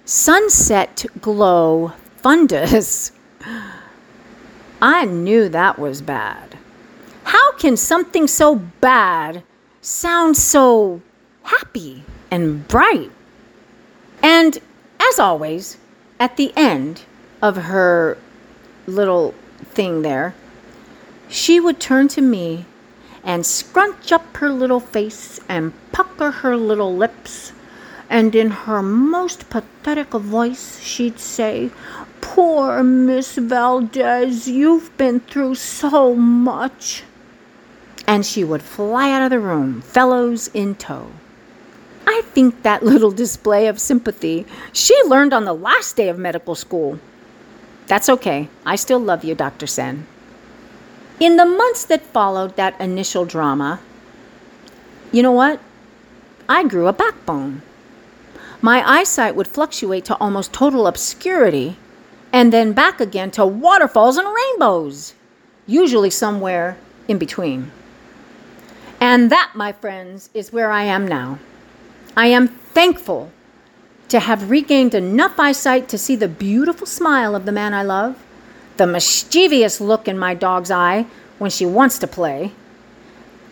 sunset 0.04 1.06
glow 1.20 1.92
fundus. 2.22 3.12
I 4.82 5.04
knew 5.04 5.48
that 5.48 5.78
was 5.78 6.02
bad. 6.02 6.58
How 7.24 7.52
can 7.52 7.76
something 7.76 8.26
so 8.26 8.56
bad 8.56 9.42
sound 9.80 10.36
so 10.36 11.00
happy 11.42 12.04
and 12.30 12.66
bright? 12.68 13.10
And 14.22 14.58
as 15.00 15.18
always, 15.18 15.78
at 16.18 16.36
the 16.36 16.52
end 16.56 17.02
of 17.40 17.56
her 17.56 18.18
little 18.86 19.34
thing 19.62 20.02
there, 20.02 20.34
she 21.28 21.60
would 21.60 21.80
turn 21.80 22.08
to 22.08 22.20
me 22.20 22.66
and 23.24 23.44
scrunch 23.46 24.12
up 24.12 24.36
her 24.36 24.50
little 24.50 24.80
face 24.80 25.40
and 25.48 25.72
pucker 25.92 26.30
her 26.30 26.56
little 26.56 26.94
lips. 26.94 27.52
And 28.10 28.34
in 28.34 28.50
her 28.50 28.82
most 28.82 29.48
pathetic 29.48 30.10
voice, 30.10 30.78
she'd 30.80 31.18
say, 31.18 31.70
Poor 32.20 32.82
Miss 32.82 33.36
Valdez, 33.36 34.46
you've 34.46 34.96
been 34.96 35.20
through 35.20 35.54
so 35.54 36.14
much. 36.14 37.02
And 38.06 38.26
she 38.26 38.44
would 38.44 38.62
fly 38.62 39.10
out 39.10 39.22
of 39.22 39.30
the 39.30 39.40
room, 39.40 39.80
fellows 39.80 40.48
in 40.48 40.74
tow. 40.74 41.10
I 42.06 42.22
think 42.26 42.62
that 42.62 42.82
little 42.82 43.10
display 43.10 43.66
of 43.66 43.80
sympathy 43.80 44.46
she 44.72 44.94
learned 45.04 45.32
on 45.32 45.46
the 45.46 45.54
last 45.54 45.96
day 45.96 46.08
of 46.08 46.18
medical 46.18 46.54
school. 46.54 46.98
That's 47.86 48.08
okay. 48.08 48.48
I 48.64 48.76
still 48.76 49.00
love 49.00 49.24
you, 49.24 49.34
Dr. 49.34 49.66
Sen. 49.66 50.06
In 51.20 51.36
the 51.36 51.46
months 51.46 51.84
that 51.84 52.02
followed 52.02 52.56
that 52.56 52.80
initial 52.80 53.24
drama, 53.24 53.80
you 55.12 55.22
know 55.22 55.32
what? 55.32 55.60
I 56.48 56.64
grew 56.64 56.88
a 56.88 56.92
backbone. 56.92 57.62
My 58.60 58.82
eyesight 58.88 59.36
would 59.36 59.46
fluctuate 59.46 60.04
to 60.06 60.16
almost 60.16 60.52
total 60.52 60.86
obscurity 60.86 61.76
and 62.32 62.52
then 62.52 62.72
back 62.72 63.00
again 63.00 63.30
to 63.32 63.46
waterfalls 63.46 64.16
and 64.16 64.26
rainbows, 64.26 65.14
usually 65.66 66.10
somewhere 66.10 66.76
in 67.06 67.16
between. 67.16 67.70
And 69.00 69.30
that, 69.30 69.52
my 69.54 69.70
friends, 69.70 70.30
is 70.34 70.52
where 70.52 70.72
I 70.72 70.82
am 70.82 71.06
now. 71.06 71.38
I 72.16 72.26
am 72.26 72.48
thankful 72.48 73.30
to 74.08 74.18
have 74.18 74.50
regained 74.50 74.94
enough 74.94 75.38
eyesight 75.38 75.88
to 75.90 75.98
see 75.98 76.16
the 76.16 76.28
beautiful 76.28 76.86
smile 76.86 77.36
of 77.36 77.44
the 77.44 77.52
man 77.52 77.72
I 77.72 77.82
love, 77.82 78.24
the 78.76 78.86
mischievous 78.86 79.80
look 79.80 80.08
in 80.08 80.18
my 80.18 80.34
dog's 80.34 80.70
eye 80.70 81.06
when 81.38 81.50
she 81.50 81.66
wants 81.66 81.98
to 81.98 82.06
play, 82.06 82.52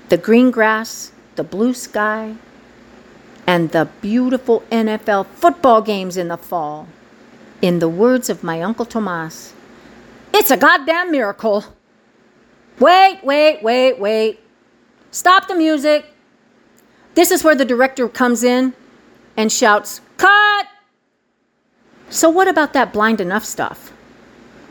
the 0.08 0.16
green 0.16 0.50
grass, 0.50 1.12
the 1.36 1.44
blue 1.44 1.74
sky, 1.74 2.34
and 3.46 3.70
the 3.70 3.88
beautiful 4.00 4.62
NFL 4.70 5.26
football 5.26 5.82
games 5.82 6.16
in 6.16 6.28
the 6.28 6.36
fall. 6.36 6.86
In 7.60 7.78
the 7.78 7.88
words 7.88 8.28
of 8.28 8.42
my 8.42 8.60
Uncle 8.60 8.84
Tomas, 8.84 9.54
it's 10.34 10.50
a 10.50 10.56
goddamn 10.56 11.10
miracle. 11.10 11.64
Wait, 12.78 13.20
wait, 13.22 13.62
wait, 13.62 13.98
wait. 13.98 14.40
Stop 15.10 15.46
the 15.46 15.54
music. 15.54 16.06
This 17.14 17.30
is 17.30 17.44
where 17.44 17.54
the 17.54 17.64
director 17.64 18.08
comes 18.08 18.42
in 18.42 18.72
and 19.36 19.52
shouts, 19.52 20.00
Cut! 20.16 20.66
So, 22.08 22.28
what 22.28 22.48
about 22.48 22.72
that 22.72 22.92
blind 22.92 23.20
enough 23.20 23.44
stuff? 23.44 23.91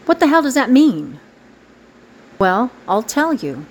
What 0.06 0.20
the 0.20 0.28
hell 0.28 0.42
does 0.42 0.56
that 0.56 0.72
mean? 0.72 1.20
Well, 2.40 2.72
I'll 2.88 3.04
tell 3.04 3.34
you. 3.34 3.66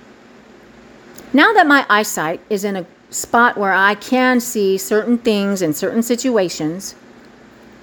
Now 1.33 1.53
that 1.53 1.67
my 1.67 1.85
eyesight 1.89 2.41
is 2.49 2.63
in 2.63 2.75
a 2.75 2.85
spot 3.09 3.57
where 3.57 3.73
I 3.73 3.95
can 3.95 4.39
see 4.39 4.77
certain 4.77 5.17
things 5.17 5.61
in 5.61 5.73
certain 5.73 6.03
situations, 6.03 6.95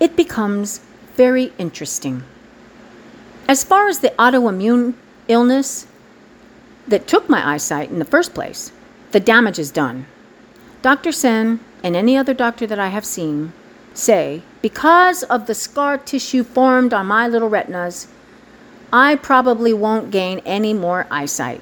it 0.00 0.16
becomes 0.16 0.80
very 1.14 1.52
interesting. 1.58 2.22
As 3.46 3.64
far 3.64 3.88
as 3.88 4.00
the 4.00 4.10
autoimmune 4.18 4.94
illness 5.28 5.86
that 6.86 7.06
took 7.06 7.28
my 7.28 7.54
eyesight 7.54 7.90
in 7.90 7.98
the 7.98 8.04
first 8.04 8.34
place, 8.34 8.72
the 9.12 9.20
damage 9.20 9.58
is 9.58 9.70
done. 9.70 10.06
Dr. 10.82 11.12
Sen 11.12 11.60
and 11.82 11.96
any 11.96 12.16
other 12.16 12.34
doctor 12.34 12.66
that 12.66 12.78
I 12.78 12.88
have 12.88 13.04
seen 13.04 13.52
say 13.94 14.42
because 14.62 15.22
of 15.24 15.46
the 15.46 15.54
scar 15.54 15.98
tissue 15.98 16.44
formed 16.44 16.94
on 16.94 17.06
my 17.06 17.26
little 17.26 17.48
retinas, 17.48 18.08
I 18.92 19.16
probably 19.16 19.72
won't 19.72 20.10
gain 20.10 20.40
any 20.46 20.72
more 20.72 21.06
eyesight. 21.10 21.60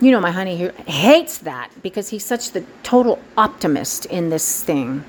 You 0.00 0.10
know, 0.10 0.20
my 0.20 0.30
honey 0.30 0.56
here 0.56 0.72
hates 0.86 1.38
that 1.38 1.70
because 1.82 2.08
he's 2.08 2.24
such 2.24 2.50
the 2.50 2.64
total 2.82 3.20
optimist 3.36 4.06
in 4.06 4.30
this 4.30 4.62
thing. 4.62 5.04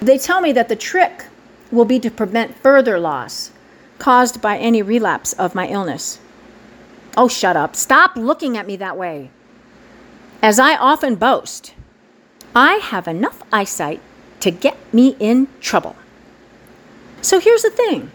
They 0.00 0.18
tell 0.18 0.40
me 0.40 0.52
that 0.52 0.68
the 0.68 0.76
trick 0.76 1.26
will 1.70 1.84
be 1.84 2.00
to 2.00 2.10
prevent 2.10 2.58
further 2.58 2.98
loss 2.98 3.52
caused 3.98 4.42
by 4.42 4.58
any 4.58 4.82
relapse 4.82 5.32
of 5.34 5.54
my 5.54 5.68
illness. 5.68 6.18
Oh, 7.16 7.28
shut 7.28 7.56
up. 7.56 7.76
Stop 7.76 8.16
looking 8.16 8.56
at 8.56 8.66
me 8.66 8.76
that 8.76 8.96
way. 8.96 9.30
As 10.42 10.58
I 10.58 10.76
often 10.76 11.14
boast, 11.14 11.74
I 12.54 12.74
have 12.74 13.06
enough 13.06 13.42
eyesight 13.52 14.00
to 14.40 14.50
get 14.50 14.76
me 14.92 15.16
in 15.20 15.46
trouble. 15.60 15.94
So 17.20 17.38
here's 17.38 17.62
the 17.62 17.70
thing 17.70 18.10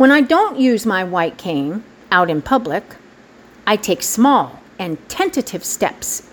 when 0.00 0.10
I 0.10 0.22
don't 0.22 0.58
use 0.58 0.86
my 0.86 1.04
white 1.04 1.36
cane 1.36 1.84
out 2.10 2.30
in 2.30 2.40
public, 2.40 2.96
I 3.66 3.76
take 3.76 4.02
small 4.02 4.58
and 4.78 4.96
tentative 5.10 5.62
steps. 5.62 6.26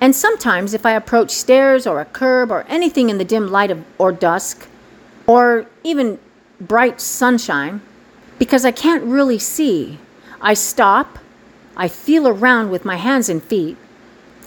And 0.00 0.16
sometimes, 0.16 0.72
if 0.72 0.86
I 0.86 0.92
approach 0.92 1.30
stairs 1.30 1.86
or 1.86 2.00
a 2.00 2.06
curb 2.06 2.50
or 2.50 2.62
anything 2.62 3.10
in 3.10 3.18
the 3.18 3.24
dim 3.26 3.50
light 3.50 3.70
of, 3.70 3.84
or 3.98 4.10
dusk, 4.10 4.66
or 5.26 5.66
even 5.84 6.18
bright 6.62 6.98
sunshine, 6.98 7.82
because 8.38 8.64
I 8.64 8.72
can't 8.72 9.04
really 9.04 9.38
see, 9.38 9.98
I 10.40 10.54
stop, 10.54 11.18
I 11.76 11.88
feel 11.88 12.26
around 12.26 12.70
with 12.70 12.86
my 12.86 12.96
hands 12.96 13.28
and 13.28 13.42
feet, 13.42 13.76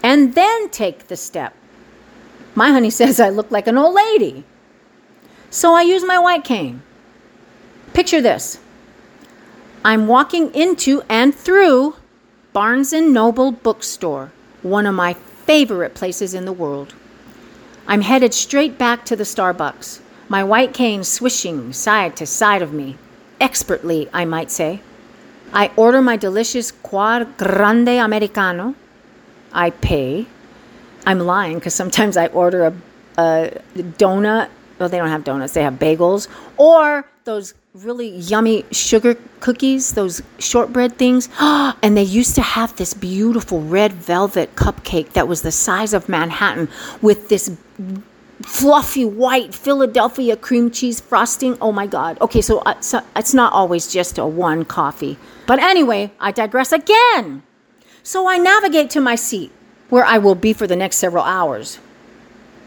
and 0.01 0.33
then 0.33 0.69
take 0.69 1.09
the 1.09 1.15
step. 1.15 1.53
My 2.55 2.71
honey 2.71 2.89
says 2.89 3.19
I 3.19 3.29
look 3.29 3.51
like 3.51 3.67
an 3.67 3.77
old 3.77 3.93
lady. 3.93 4.45
So 5.51 5.75
I 5.75 5.83
use 5.83 6.03
my 6.03 6.17
white 6.17 6.43
cane. 6.43 6.81
Picture 7.93 8.21
this 8.21 8.59
I'm 9.85 10.07
walking 10.07 10.53
into 10.55 11.03
and 11.07 11.33
through 11.33 11.95
Barnes 12.51 12.91
and 12.91 13.13
Noble 13.13 13.51
bookstore, 13.51 14.31
one 14.63 14.87
of 14.87 14.95
my 14.95 15.13
favorite 15.13 15.93
places 15.93 16.33
in 16.33 16.45
the 16.45 16.53
world. 16.53 16.95
I'm 17.87 18.01
headed 18.01 18.33
straight 18.33 18.77
back 18.77 19.05
to 19.05 19.15
the 19.15 19.23
Starbucks, 19.23 19.99
my 20.27 20.43
white 20.43 20.73
cane 20.73 21.03
swishing 21.03 21.71
side 21.71 22.15
to 22.17 22.25
side 22.25 22.61
of 22.63 22.73
me, 22.73 22.97
expertly, 23.39 24.09
I 24.11 24.25
might 24.25 24.49
say. 24.49 24.81
I 25.51 25.69
order 25.75 26.01
my 26.01 26.17
delicious 26.17 26.71
Quad 26.71 27.37
Grande 27.37 27.99
Americano 27.99 28.73
I 29.51 29.69
pay. 29.69 30.25
I'm 31.05 31.19
lying 31.19 31.59
because 31.59 31.75
sometimes 31.75 32.17
I 32.17 32.27
order 32.27 32.65
a, 32.65 32.73
a 33.21 33.61
donut. 33.75 34.49
Well, 34.79 34.89
they 34.89 34.97
don't 34.97 35.09
have 35.09 35.23
donuts, 35.23 35.53
they 35.53 35.61
have 35.61 35.75
bagels 35.75 36.27
or 36.57 37.05
those 37.25 37.53
really 37.73 38.09
yummy 38.09 38.63
sugar 38.69 39.15
cookies, 39.39 39.93
those 39.93 40.21
shortbread 40.37 40.95
things. 40.95 41.27
and 41.39 41.97
they 41.97 42.03
used 42.03 42.35
to 42.35 42.41
have 42.41 42.75
this 42.75 42.93
beautiful 42.93 43.61
red 43.61 43.93
velvet 43.93 44.55
cupcake 44.55 45.13
that 45.13 45.27
was 45.27 45.41
the 45.41 45.51
size 45.51 45.91
of 45.91 46.07
Manhattan 46.07 46.69
with 47.01 47.29
this 47.29 47.57
fluffy 48.43 49.05
white 49.05 49.55
Philadelphia 49.55 50.37
cream 50.37 50.69
cheese 50.69 51.01
frosting. 51.01 51.57
Oh 51.59 51.71
my 51.71 51.87
God. 51.87 52.21
Okay, 52.21 52.41
so, 52.41 52.59
uh, 52.59 52.79
so 52.79 53.01
it's 53.15 53.33
not 53.33 53.51
always 53.53 53.91
just 53.91 54.19
a 54.19 54.25
one 54.25 54.65
coffee. 54.65 55.17
But 55.47 55.57
anyway, 55.57 56.11
I 56.19 56.31
digress 56.31 56.71
again. 56.71 57.41
So 58.03 58.27
I 58.27 58.37
navigate 58.37 58.91
to 58.91 59.01
my 59.01 59.15
seat, 59.15 59.51
where 59.89 60.05
I 60.05 60.19
will 60.19 60.35
be 60.35 60.53
for 60.53 60.67
the 60.67 60.75
next 60.75 60.97
several 60.97 61.23
hours. 61.23 61.79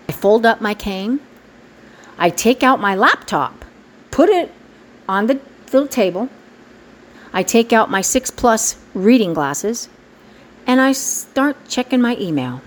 I 0.09 0.13
fold 0.13 0.45
up 0.45 0.61
my 0.61 0.75
cane. 0.75 1.21
I 2.19 2.31
take 2.31 2.65
out 2.65 2.81
my 2.81 2.97
laptop, 2.97 3.65
put 4.11 4.31
it 4.31 4.51
on 5.09 5.27
the 5.27 5.41
little 5.73 5.89
table. 5.89 6.29
I 7.33 7.43
take 7.43 7.73
out 7.73 7.91
my 7.91 8.01
6 8.01 8.31
Plus 8.31 8.77
reading 8.95 9.35
glasses, 9.35 9.89
and 10.67 10.81
I 10.81 10.93
start 10.93 11.57
checking 11.69 12.01
my 12.01 12.17
email. 12.17 12.63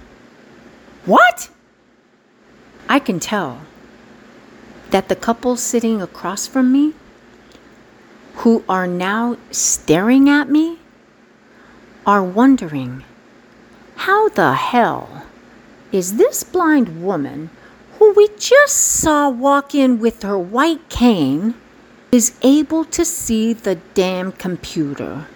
What? 1.05 1.49
I 2.87 2.99
can 2.99 3.19
tell 3.19 3.61
that 4.91 5.09
the 5.09 5.15
couple 5.15 5.55
sitting 5.55 6.01
across 6.01 6.47
from 6.47 6.71
me, 6.71 6.93
who 8.35 8.63
are 8.69 8.87
now 8.87 9.37
staring 9.51 10.29
at 10.29 10.49
me, 10.49 10.79
are 12.05 12.23
wondering 12.23 13.03
how 13.95 14.29
the 14.29 14.53
hell 14.53 15.23
is 15.91 16.17
this 16.17 16.43
blind 16.43 17.03
woman 17.03 17.49
who 17.97 18.13
we 18.13 18.29
just 18.37 18.75
saw 18.75 19.29
walk 19.29 19.75
in 19.75 19.99
with 19.99 20.23
her 20.23 20.39
white 20.39 20.87
cane 20.89 21.53
is 22.11 22.37
able 22.41 22.85
to 22.85 23.05
see 23.05 23.53
the 23.53 23.75
damn 23.93 24.31
computer. 24.31 25.27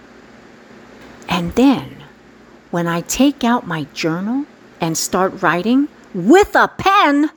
And 1.30 1.54
then, 1.54 2.04
when 2.72 2.88
I 2.88 3.02
take 3.02 3.44
out 3.44 3.68
my 3.68 3.86
journal 3.94 4.46
and 4.82 4.98
start 4.98 5.42
writing 5.42 5.88
with 6.14 6.56
a 6.56 6.68
pen, 6.68 7.30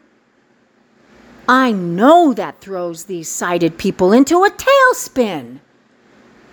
I 1.48 1.72
know 1.72 2.32
that 2.32 2.60
throws 2.60 3.04
these 3.04 3.28
sighted 3.28 3.78
people 3.78 4.12
into 4.12 4.44
a 4.44 4.50
tailspin. 4.50 5.60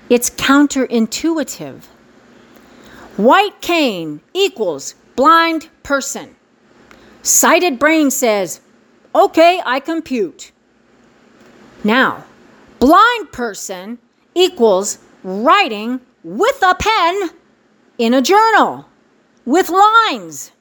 It's 0.10 0.30
counterintuitive. 0.30 1.86
White 3.18 3.62
cane 3.62 4.22
equals 4.34 4.96
blind 5.16 5.70
person. 5.82 6.36
Sighted 7.22 7.80
brain 7.80 8.12
says, 8.12 8.60
okay, 9.16 9.62
I 9.66 9.80
compute. 9.80 10.52
Now, 11.84 12.26
blind 12.84 13.32
person 13.32 13.98
equals 14.36 14.98
writing 15.24 16.02
with 16.22 16.62
a 16.62 16.76
pen 16.76 17.30
in 17.98 18.14
a 18.14 18.22
journal 18.22 18.90
with 19.46 19.70
lines. 19.70 20.52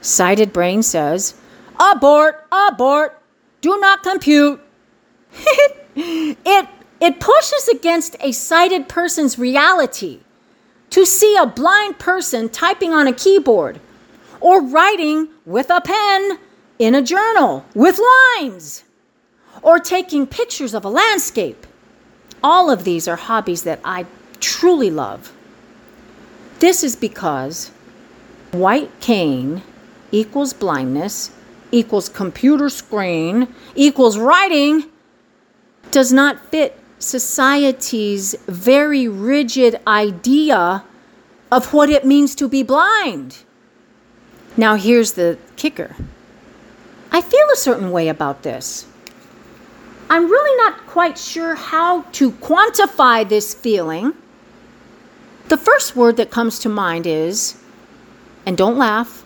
Sighted 0.00 0.50
brain 0.50 0.82
says, 0.82 1.34
abort, 1.78 2.46
abort, 2.50 3.22
do 3.60 3.78
not 3.80 4.02
compute. 4.02 4.62
it, 5.94 6.68
it 7.02 7.20
pushes 7.20 7.68
against 7.68 8.16
a 8.20 8.32
sighted 8.32 8.88
person's 8.88 9.38
reality 9.38 10.20
to 10.88 11.04
see 11.04 11.36
a 11.36 11.44
blind 11.44 11.98
person 11.98 12.48
typing 12.48 12.94
on 12.94 13.06
a 13.06 13.12
keyboard 13.12 13.78
or 14.40 14.62
writing 14.62 15.28
with 15.44 15.68
a 15.68 15.82
pen 15.82 16.38
in 16.78 16.94
a 16.94 17.02
journal 17.02 17.66
with 17.74 18.00
lines 18.38 18.84
or 19.62 19.78
taking 19.78 20.26
pictures 20.26 20.74
of 20.74 20.84
a 20.84 20.88
landscape. 20.88 21.66
All 22.42 22.70
of 22.70 22.84
these 22.84 23.06
are 23.06 23.16
hobbies 23.16 23.64
that 23.64 23.80
I 23.84 24.06
truly 24.40 24.90
love. 24.90 25.32
This 26.60 26.82
is 26.82 26.96
because 26.96 27.70
white 28.52 28.90
cane 29.00 29.62
equals 30.12 30.52
blindness 30.52 31.30
equals 31.72 32.08
computer 32.08 32.68
screen 32.68 33.46
equals 33.74 34.18
writing 34.18 34.84
does 35.90 36.12
not 36.12 36.44
fit 36.50 36.78
society's 36.98 38.34
very 38.46 39.08
rigid 39.08 39.80
idea 39.86 40.84
of 41.50 41.72
what 41.72 41.88
it 41.90 42.04
means 42.04 42.34
to 42.36 42.48
be 42.48 42.62
blind. 42.62 43.38
Now, 44.56 44.76
here's 44.76 45.12
the 45.12 45.38
kicker 45.56 45.96
I 47.12 47.20
feel 47.20 47.46
a 47.52 47.56
certain 47.56 47.90
way 47.90 48.08
about 48.08 48.42
this. 48.42 48.86
I'm 50.10 50.28
really 50.28 50.56
not 50.56 50.88
quite 50.88 51.16
sure 51.16 51.54
how 51.54 52.02
to 52.02 52.32
quantify 52.32 53.26
this 53.26 53.54
feeling. 53.54 54.12
The 55.46 55.56
first 55.56 55.94
word 55.94 56.16
that 56.16 56.32
comes 56.32 56.58
to 56.60 56.68
mind 56.68 57.06
is, 57.06 57.56
and 58.44 58.58
don't 58.58 58.76
laugh, 58.76 59.24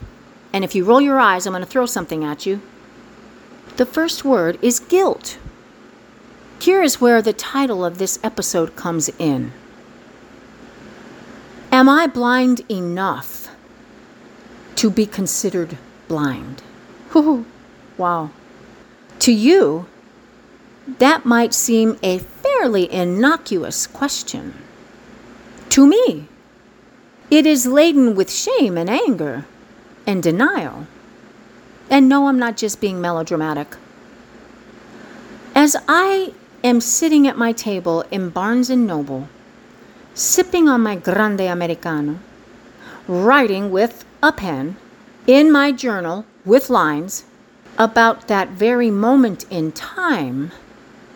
and 0.53 0.63
if 0.63 0.75
you 0.75 0.85
roll 0.85 1.01
your 1.01 1.19
eyes, 1.19 1.47
I'm 1.47 1.55
going 1.55 1.65
to 1.65 1.69
throw 1.69 1.87
something 1.87 2.23
at 2.23 2.45
you. 2.45 2.61
The 3.79 3.87
first 3.87 4.27
word 4.27 4.59
is 4.61 4.79
guilt. 4.79 5.39
Here 6.61 6.83
is 6.83 7.01
where 7.01 7.23
the 7.23 7.33
title 7.33 7.83
of 7.83 7.97
this 7.97 8.19
episode 8.23 8.77
comes 8.77 9.09
in. 9.19 9.53
Am 11.73 11.89
I 11.89 12.07
blind 12.07 12.61
enough 12.71 13.49
to 14.77 14.91
be 14.91 15.07
considered 15.07 15.79
blind? 16.09 16.63
wow. 17.97 18.31
To 19.21 19.33
you, 19.33 19.87
that 20.87 21.25
might 21.25 21.55
seem 21.55 21.99
a 22.03 22.19
fairly 22.19 22.93
innocuous 22.93 23.87
question. 23.87 24.55
To 25.71 25.87
me, 25.87 26.29
it 27.31 27.47
is 27.47 27.67
laden 27.67 28.15
with 28.15 28.31
shame 28.31 28.77
and 28.77 28.91
anger 28.91 29.47
and 30.07 30.23
denial. 30.23 30.87
And 31.91 32.09
no, 32.09 32.29
I'm 32.29 32.39
not 32.39 32.57
just 32.57 32.81
being 32.81 33.01
melodramatic. 33.01 33.77
As 35.55 35.77
I 35.89 36.35
am 36.63 36.81
sitting 36.81 37.27
at 37.27 37.39
my 37.39 37.53
table 37.53 38.03
in 38.11 38.31
Barnes 38.31 38.71
and 38.71 38.87
Noble, 38.87 39.29
sipping 40.15 40.69
on 40.69 40.83
my 40.83 40.97
Grande 40.97 41.43
Americano, 41.43 42.19
writing 43.09 43.71
with 43.71 44.05
a 44.23 44.33
pen 44.33 44.77
in 45.27 45.51
my 45.51 45.73
journal 45.73 46.25
with 46.45 46.71
lines 46.71 47.25
about 47.79 48.29
that 48.29 48.51
very 48.51 48.91
moment 48.91 49.45
in 49.51 49.73
time 49.73 50.53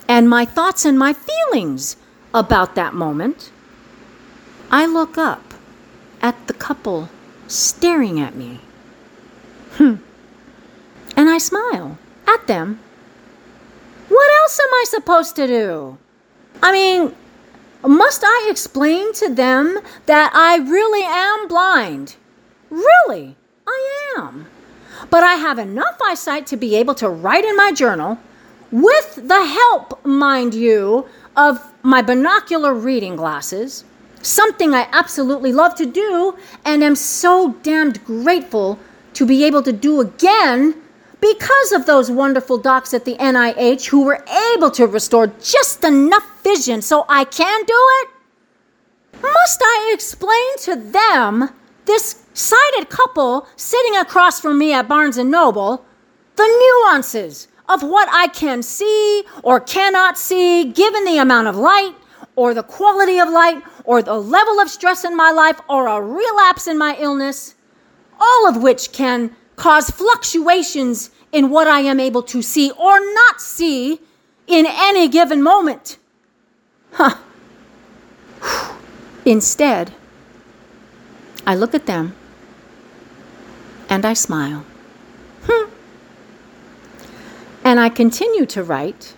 and 0.08 0.28
my 0.28 0.44
thoughts 0.44 0.84
and 0.84 0.98
my 0.98 1.12
feelings 1.12 1.96
about 2.32 2.74
that 2.74 2.94
moment, 2.94 3.52
I 4.70 4.86
look 4.86 5.18
up 5.18 5.54
at 6.20 6.46
the 6.46 6.54
couple 6.54 7.08
staring 7.46 8.18
at 8.20 8.34
me. 8.34 8.60
Hmm. 9.72 9.96
And 11.16 11.28
I 11.28 11.38
smile 11.38 11.98
at 12.26 12.46
them. 12.46 12.80
What 14.08 14.30
else 14.42 14.58
am 14.58 14.72
I 14.72 14.84
supposed 14.86 15.36
to 15.36 15.46
do? 15.46 15.98
I 16.62 16.72
mean, 16.72 17.14
must 17.86 18.22
I 18.24 18.48
explain 18.50 19.12
to 19.14 19.32
them 19.32 19.78
that 20.06 20.32
I 20.34 20.56
really 20.56 21.04
am 21.04 21.48
blind? 21.48 22.16
Really, 22.70 23.36
I 23.66 24.14
am. 24.18 24.46
But 25.10 25.22
I 25.22 25.34
have 25.34 25.58
enough 25.58 25.98
eyesight 26.02 26.46
to 26.48 26.56
be 26.56 26.74
able 26.76 26.94
to 26.96 27.08
write 27.08 27.44
in 27.44 27.56
my 27.56 27.72
journal, 27.72 28.18
with 28.70 29.28
the 29.28 29.44
help, 29.44 30.04
mind 30.04 30.54
you, 30.54 31.07
of 31.37 31.72
my 31.83 32.02
binocular 32.02 32.74
reading 32.74 33.16
glasses, 33.16 33.85
something 34.22 34.74
I 34.74 34.88
absolutely 34.92 35.52
love 35.52 35.74
to 35.76 35.87
do 35.87 36.37
and 36.64 36.83
am 36.83 36.96
so 36.96 37.54
damned 37.62 38.04
grateful 38.04 38.78
to 39.14 39.26
be 39.26 39.44
able 39.44 39.62
to 39.62 39.72
do 39.72 40.00
again 40.00 40.74
because 41.20 41.72
of 41.72 41.87
those 41.87 42.11
wonderful 42.11 42.59
docs 42.59 42.94
at 42.94 43.04
the 43.04 43.16
NIH 43.16 43.87
who 43.87 44.04
were 44.04 44.24
able 44.54 44.70
to 44.72 44.87
restore 44.87 45.28
just 45.40 45.83
enough 45.85 46.24
vision 46.42 46.83
so 46.83 47.04
I 47.09 47.24
can 47.24 47.64
do 47.64 47.74
it? 48.00 48.09
Must 49.22 49.62
I 49.62 49.90
explain 49.94 50.59
to 50.59 50.76
them, 50.76 51.50
this 51.87 52.22
sighted 52.35 52.88
couple 52.90 53.48
sitting 53.57 53.96
across 53.96 54.40
from 54.40 54.59
me 54.59 54.72
at 54.72 54.87
Barnes 54.87 55.16
and 55.16 55.31
Noble, 55.31 55.85
the 56.37 56.46
nuances 56.87 57.48
of 57.68 57.83
what 57.83 58.09
I 58.11 58.28
can 58.28 58.62
see 58.62 59.24
or 59.42 59.61
cannot 59.61 60.16
see 60.16 60.64
given 60.64 61.04
the 61.04 61.18
amount 61.18 61.48
of 61.48 61.57
light 61.57 61.94
or 62.37 62.54
the 62.54 62.62
quality 62.62 63.18
of 63.18 63.28
light 63.28 63.62
or 63.85 64.02
the 64.02 64.14
level 64.14 64.61
of 64.61 64.70
stress 64.70 65.04
in 65.04 65.16
my 65.16 65.31
life 65.31 65.61
or 65.68 65.87
a 65.87 66.00
relapse 66.00 66.66
in 66.66 66.78
my 66.78 66.96
illness, 66.98 67.54
all 68.18 68.48
of 68.48 68.62
which 68.62 68.92
can 68.92 69.35
cause 69.57 69.90
fluctuations 69.90 71.11
in 71.33 71.50
what 71.50 71.66
I 71.66 71.81
am 71.81 72.00
able 72.00 72.22
to 72.22 72.42
see 72.42 72.70
or 72.70 73.00
not 73.14 73.40
see 73.40 74.00
in 74.46 74.66
any 74.66 75.09
given 75.09 75.42
moment. 75.42 75.98
Huh. 76.92 77.18
Instead, 79.24 79.92
I 81.46 81.54
look 81.54 81.74
at 81.74 81.87
them 81.87 82.14
and 83.88 84.04
I 84.04 84.12
smile. 84.14 84.64
Hmm. 85.44 85.70
And 87.68 87.78
I 87.78 87.90
continue 87.90 88.46
to 88.46 88.64
write 88.64 89.14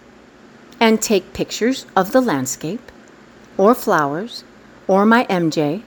and 0.80 1.00
take 1.00 1.32
pictures 1.32 1.86
of 1.94 2.10
the 2.10 2.20
landscape 2.20 2.90
or 3.56 3.76
flowers 3.76 4.42
or 4.88 5.06
my 5.06 5.24
MJ. 5.26 5.84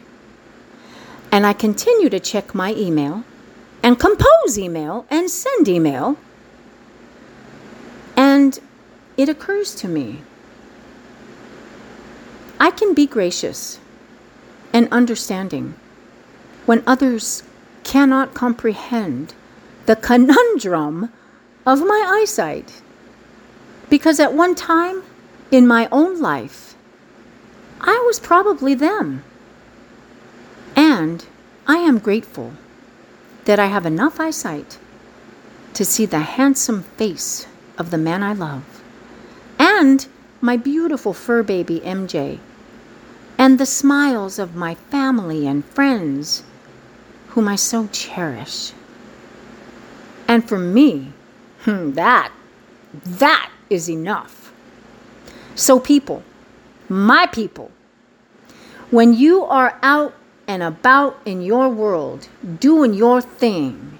And 1.29 1.45
I 1.45 1.51
continue 1.51 2.07
to 2.07 2.21
check 2.21 2.55
my 2.55 2.73
email 2.73 3.25
and 3.83 3.99
compose 3.99 4.57
email 4.57 5.05
and 5.09 5.29
send 5.29 5.67
email. 5.67 6.17
And 8.15 8.57
it 9.17 9.27
occurs 9.27 9.75
to 9.75 9.89
me 9.89 10.21
I 12.61 12.71
can 12.71 12.93
be 12.93 13.05
gracious 13.05 13.77
and 14.71 14.87
understanding 14.89 15.73
when 16.65 16.81
others 16.87 17.43
cannot 17.83 18.33
comprehend 18.33 19.33
the 19.85 19.97
conundrum 19.97 21.11
of 21.65 21.79
my 21.79 22.19
eyesight. 22.19 22.81
Because 23.89 24.19
at 24.19 24.33
one 24.33 24.55
time 24.55 25.03
in 25.51 25.67
my 25.67 25.87
own 25.91 26.19
life, 26.19 26.75
I 27.79 28.01
was 28.05 28.19
probably 28.19 28.73
them. 28.73 29.23
And 30.75 31.25
I 31.67 31.77
am 31.77 31.99
grateful 31.99 32.53
that 33.45 33.59
I 33.59 33.67
have 33.67 33.85
enough 33.85 34.19
eyesight 34.19 34.77
to 35.73 35.85
see 35.85 36.05
the 36.05 36.19
handsome 36.19 36.83
face 36.83 37.47
of 37.77 37.91
the 37.91 37.97
man 37.97 38.23
I 38.23 38.33
love, 38.33 38.83
and 39.57 40.05
my 40.39 40.57
beautiful 40.57 41.13
fur 41.13 41.43
baby 41.43 41.79
MJ, 41.81 42.39
and 43.37 43.59
the 43.59 43.65
smiles 43.65 44.39
of 44.39 44.55
my 44.55 44.75
family 44.75 45.47
and 45.47 45.65
friends 45.65 46.43
whom 47.29 47.47
I 47.47 47.55
so 47.55 47.87
cherish. 47.87 48.73
And 50.27 50.47
for 50.47 50.59
me, 50.59 51.13
hmm, 51.63 51.91
that, 51.91 52.31
that 53.05 53.51
is 53.69 53.89
enough. 53.89 54.53
So, 55.55 55.79
people, 55.79 56.23
my 56.89 57.27
people, 57.27 57.71
when 58.91 59.13
you 59.13 59.43
are 59.43 59.79
out 59.81 60.13
and 60.47 60.61
about 60.61 61.19
in 61.25 61.41
your 61.41 61.69
world, 61.69 62.27
doing 62.59 62.93
your 62.93 63.21
thing, 63.21 63.97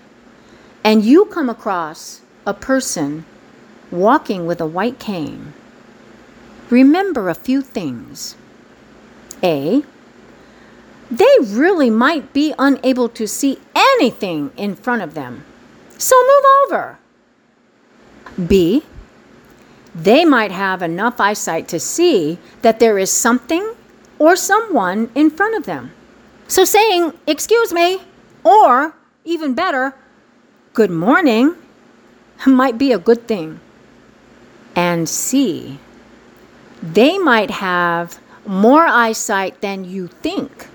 and 0.83 1.03
you 1.03 1.25
come 1.25 1.49
across 1.49 2.21
a 2.45 2.53
person 2.53 3.25
walking 3.91 4.45
with 4.45 4.59
a 4.59 4.65
white 4.65 4.99
cane, 4.99 5.53
remember 6.69 7.29
a 7.29 7.35
few 7.35 7.61
things. 7.61 8.35
A. 9.41 9.83
They 11.11 11.35
really 11.41 11.89
might 11.89 12.33
be 12.33 12.53
unable 12.57 13.09
to 13.09 13.27
see 13.27 13.59
anything 13.75 14.51
in 14.57 14.75
front 14.75 15.01
of 15.01 15.13
them, 15.13 15.45
so 15.97 16.15
move 16.15 16.43
over. 16.65 16.97
B. 18.47 18.83
They 19.95 20.25
might 20.25 20.51
have 20.51 20.81
enough 20.81 21.19
eyesight 21.19 21.67
to 21.69 21.79
see 21.79 22.39
that 22.61 22.79
there 22.79 22.97
is 22.97 23.11
something 23.11 23.75
or 24.17 24.35
someone 24.35 25.11
in 25.13 25.29
front 25.29 25.55
of 25.55 25.65
them. 25.65 25.91
So 26.47 26.65
saying, 26.65 27.13
Excuse 27.27 27.73
me, 27.73 28.01
or 28.43 28.95
even 29.23 29.53
better, 29.53 29.95
Good 30.73 30.89
morning, 30.89 31.53
might 32.47 32.79
be 32.79 32.91
a 32.91 32.97
good 32.97 33.27
thing. 33.27 33.59
And 34.75 35.07
C. 35.07 35.77
They 36.81 37.19
might 37.19 37.51
have 37.51 38.19
more 38.47 38.87
eyesight 38.87 39.61
than 39.61 39.85
you 39.85 40.07
think. 40.07 40.67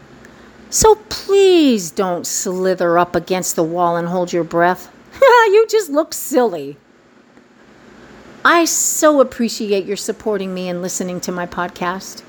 So 0.70 0.94
please 1.08 1.90
don't 1.90 2.24
slither 2.26 2.96
up 2.96 3.16
against 3.16 3.56
the 3.56 3.64
wall 3.64 3.96
and 3.96 4.06
hold 4.06 4.32
your 4.32 4.44
breath. 4.44 4.88
you 5.20 5.66
just 5.68 5.90
look 5.90 6.14
silly. 6.14 6.76
I 8.44 8.66
so 8.66 9.20
appreciate 9.20 9.84
your 9.84 9.96
supporting 9.96 10.54
me 10.54 10.68
and 10.68 10.80
listening 10.80 11.20
to 11.22 11.32
my 11.32 11.46
podcast. 11.46 12.22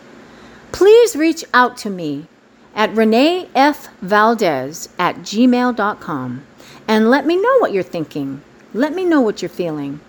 Please 0.72 1.16
reach 1.16 1.46
out 1.54 1.78
to 1.78 1.90
me 1.90 2.28
at 2.74 2.94
Renee 2.96 3.48
F. 3.54 3.90
Valdez 4.02 4.90
at 4.98 5.18
gmail.com 5.18 6.46
and 6.88 7.10
let 7.10 7.26
me 7.28 7.36
know 7.36 7.58
what 7.60 7.74
you're 7.74 7.84
thinking. 7.84 8.42
Let 8.74 8.94
me 8.94 9.06
know 9.06 9.22
what 9.22 9.42
you're 9.42 9.50
feeling. 9.50 10.00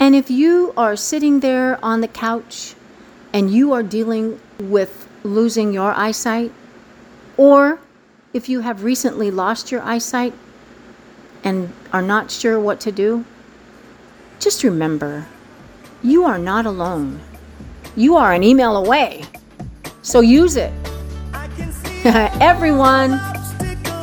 And 0.00 0.14
if 0.14 0.30
you 0.30 0.72
are 0.76 0.96
sitting 0.96 1.40
there 1.40 1.78
on 1.84 2.00
the 2.00 2.08
couch 2.08 2.74
and 3.32 3.52
you 3.52 3.72
are 3.72 3.82
dealing 3.82 4.40
with 4.58 5.06
losing 5.22 5.72
your 5.72 5.92
eyesight, 5.92 6.50
or 7.36 7.78
if 8.32 8.48
you 8.48 8.60
have 8.60 8.84
recently 8.84 9.30
lost 9.30 9.70
your 9.70 9.82
eyesight 9.82 10.32
and 11.42 11.72
are 11.92 12.02
not 12.02 12.30
sure 12.30 12.58
what 12.58 12.80
to 12.80 12.92
do, 12.92 13.24
just 14.44 14.62
remember 14.62 15.26
you 16.02 16.24
are 16.24 16.36
not 16.36 16.66
alone. 16.66 17.18
You 17.96 18.16
are 18.16 18.34
an 18.34 18.42
email 18.42 18.76
away. 18.76 19.24
So 20.02 20.20
use 20.20 20.58
it. 20.58 20.70
Everyone, 22.04 23.12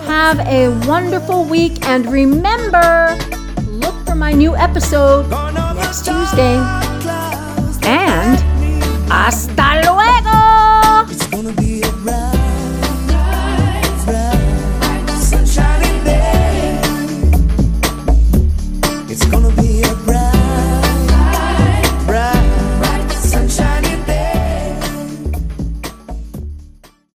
have 0.10 0.40
a 0.40 0.70
wonderful 0.88 1.46
week 1.46 1.86
and 1.86 2.08
remember 2.08 3.16
look 3.68 3.94
for 4.08 4.16
my 4.16 4.32
new 4.32 4.56
episode 4.56 5.30
next 5.76 6.06
Tuesday. 6.06 6.58
And 7.86 8.40
hasta 9.12 9.61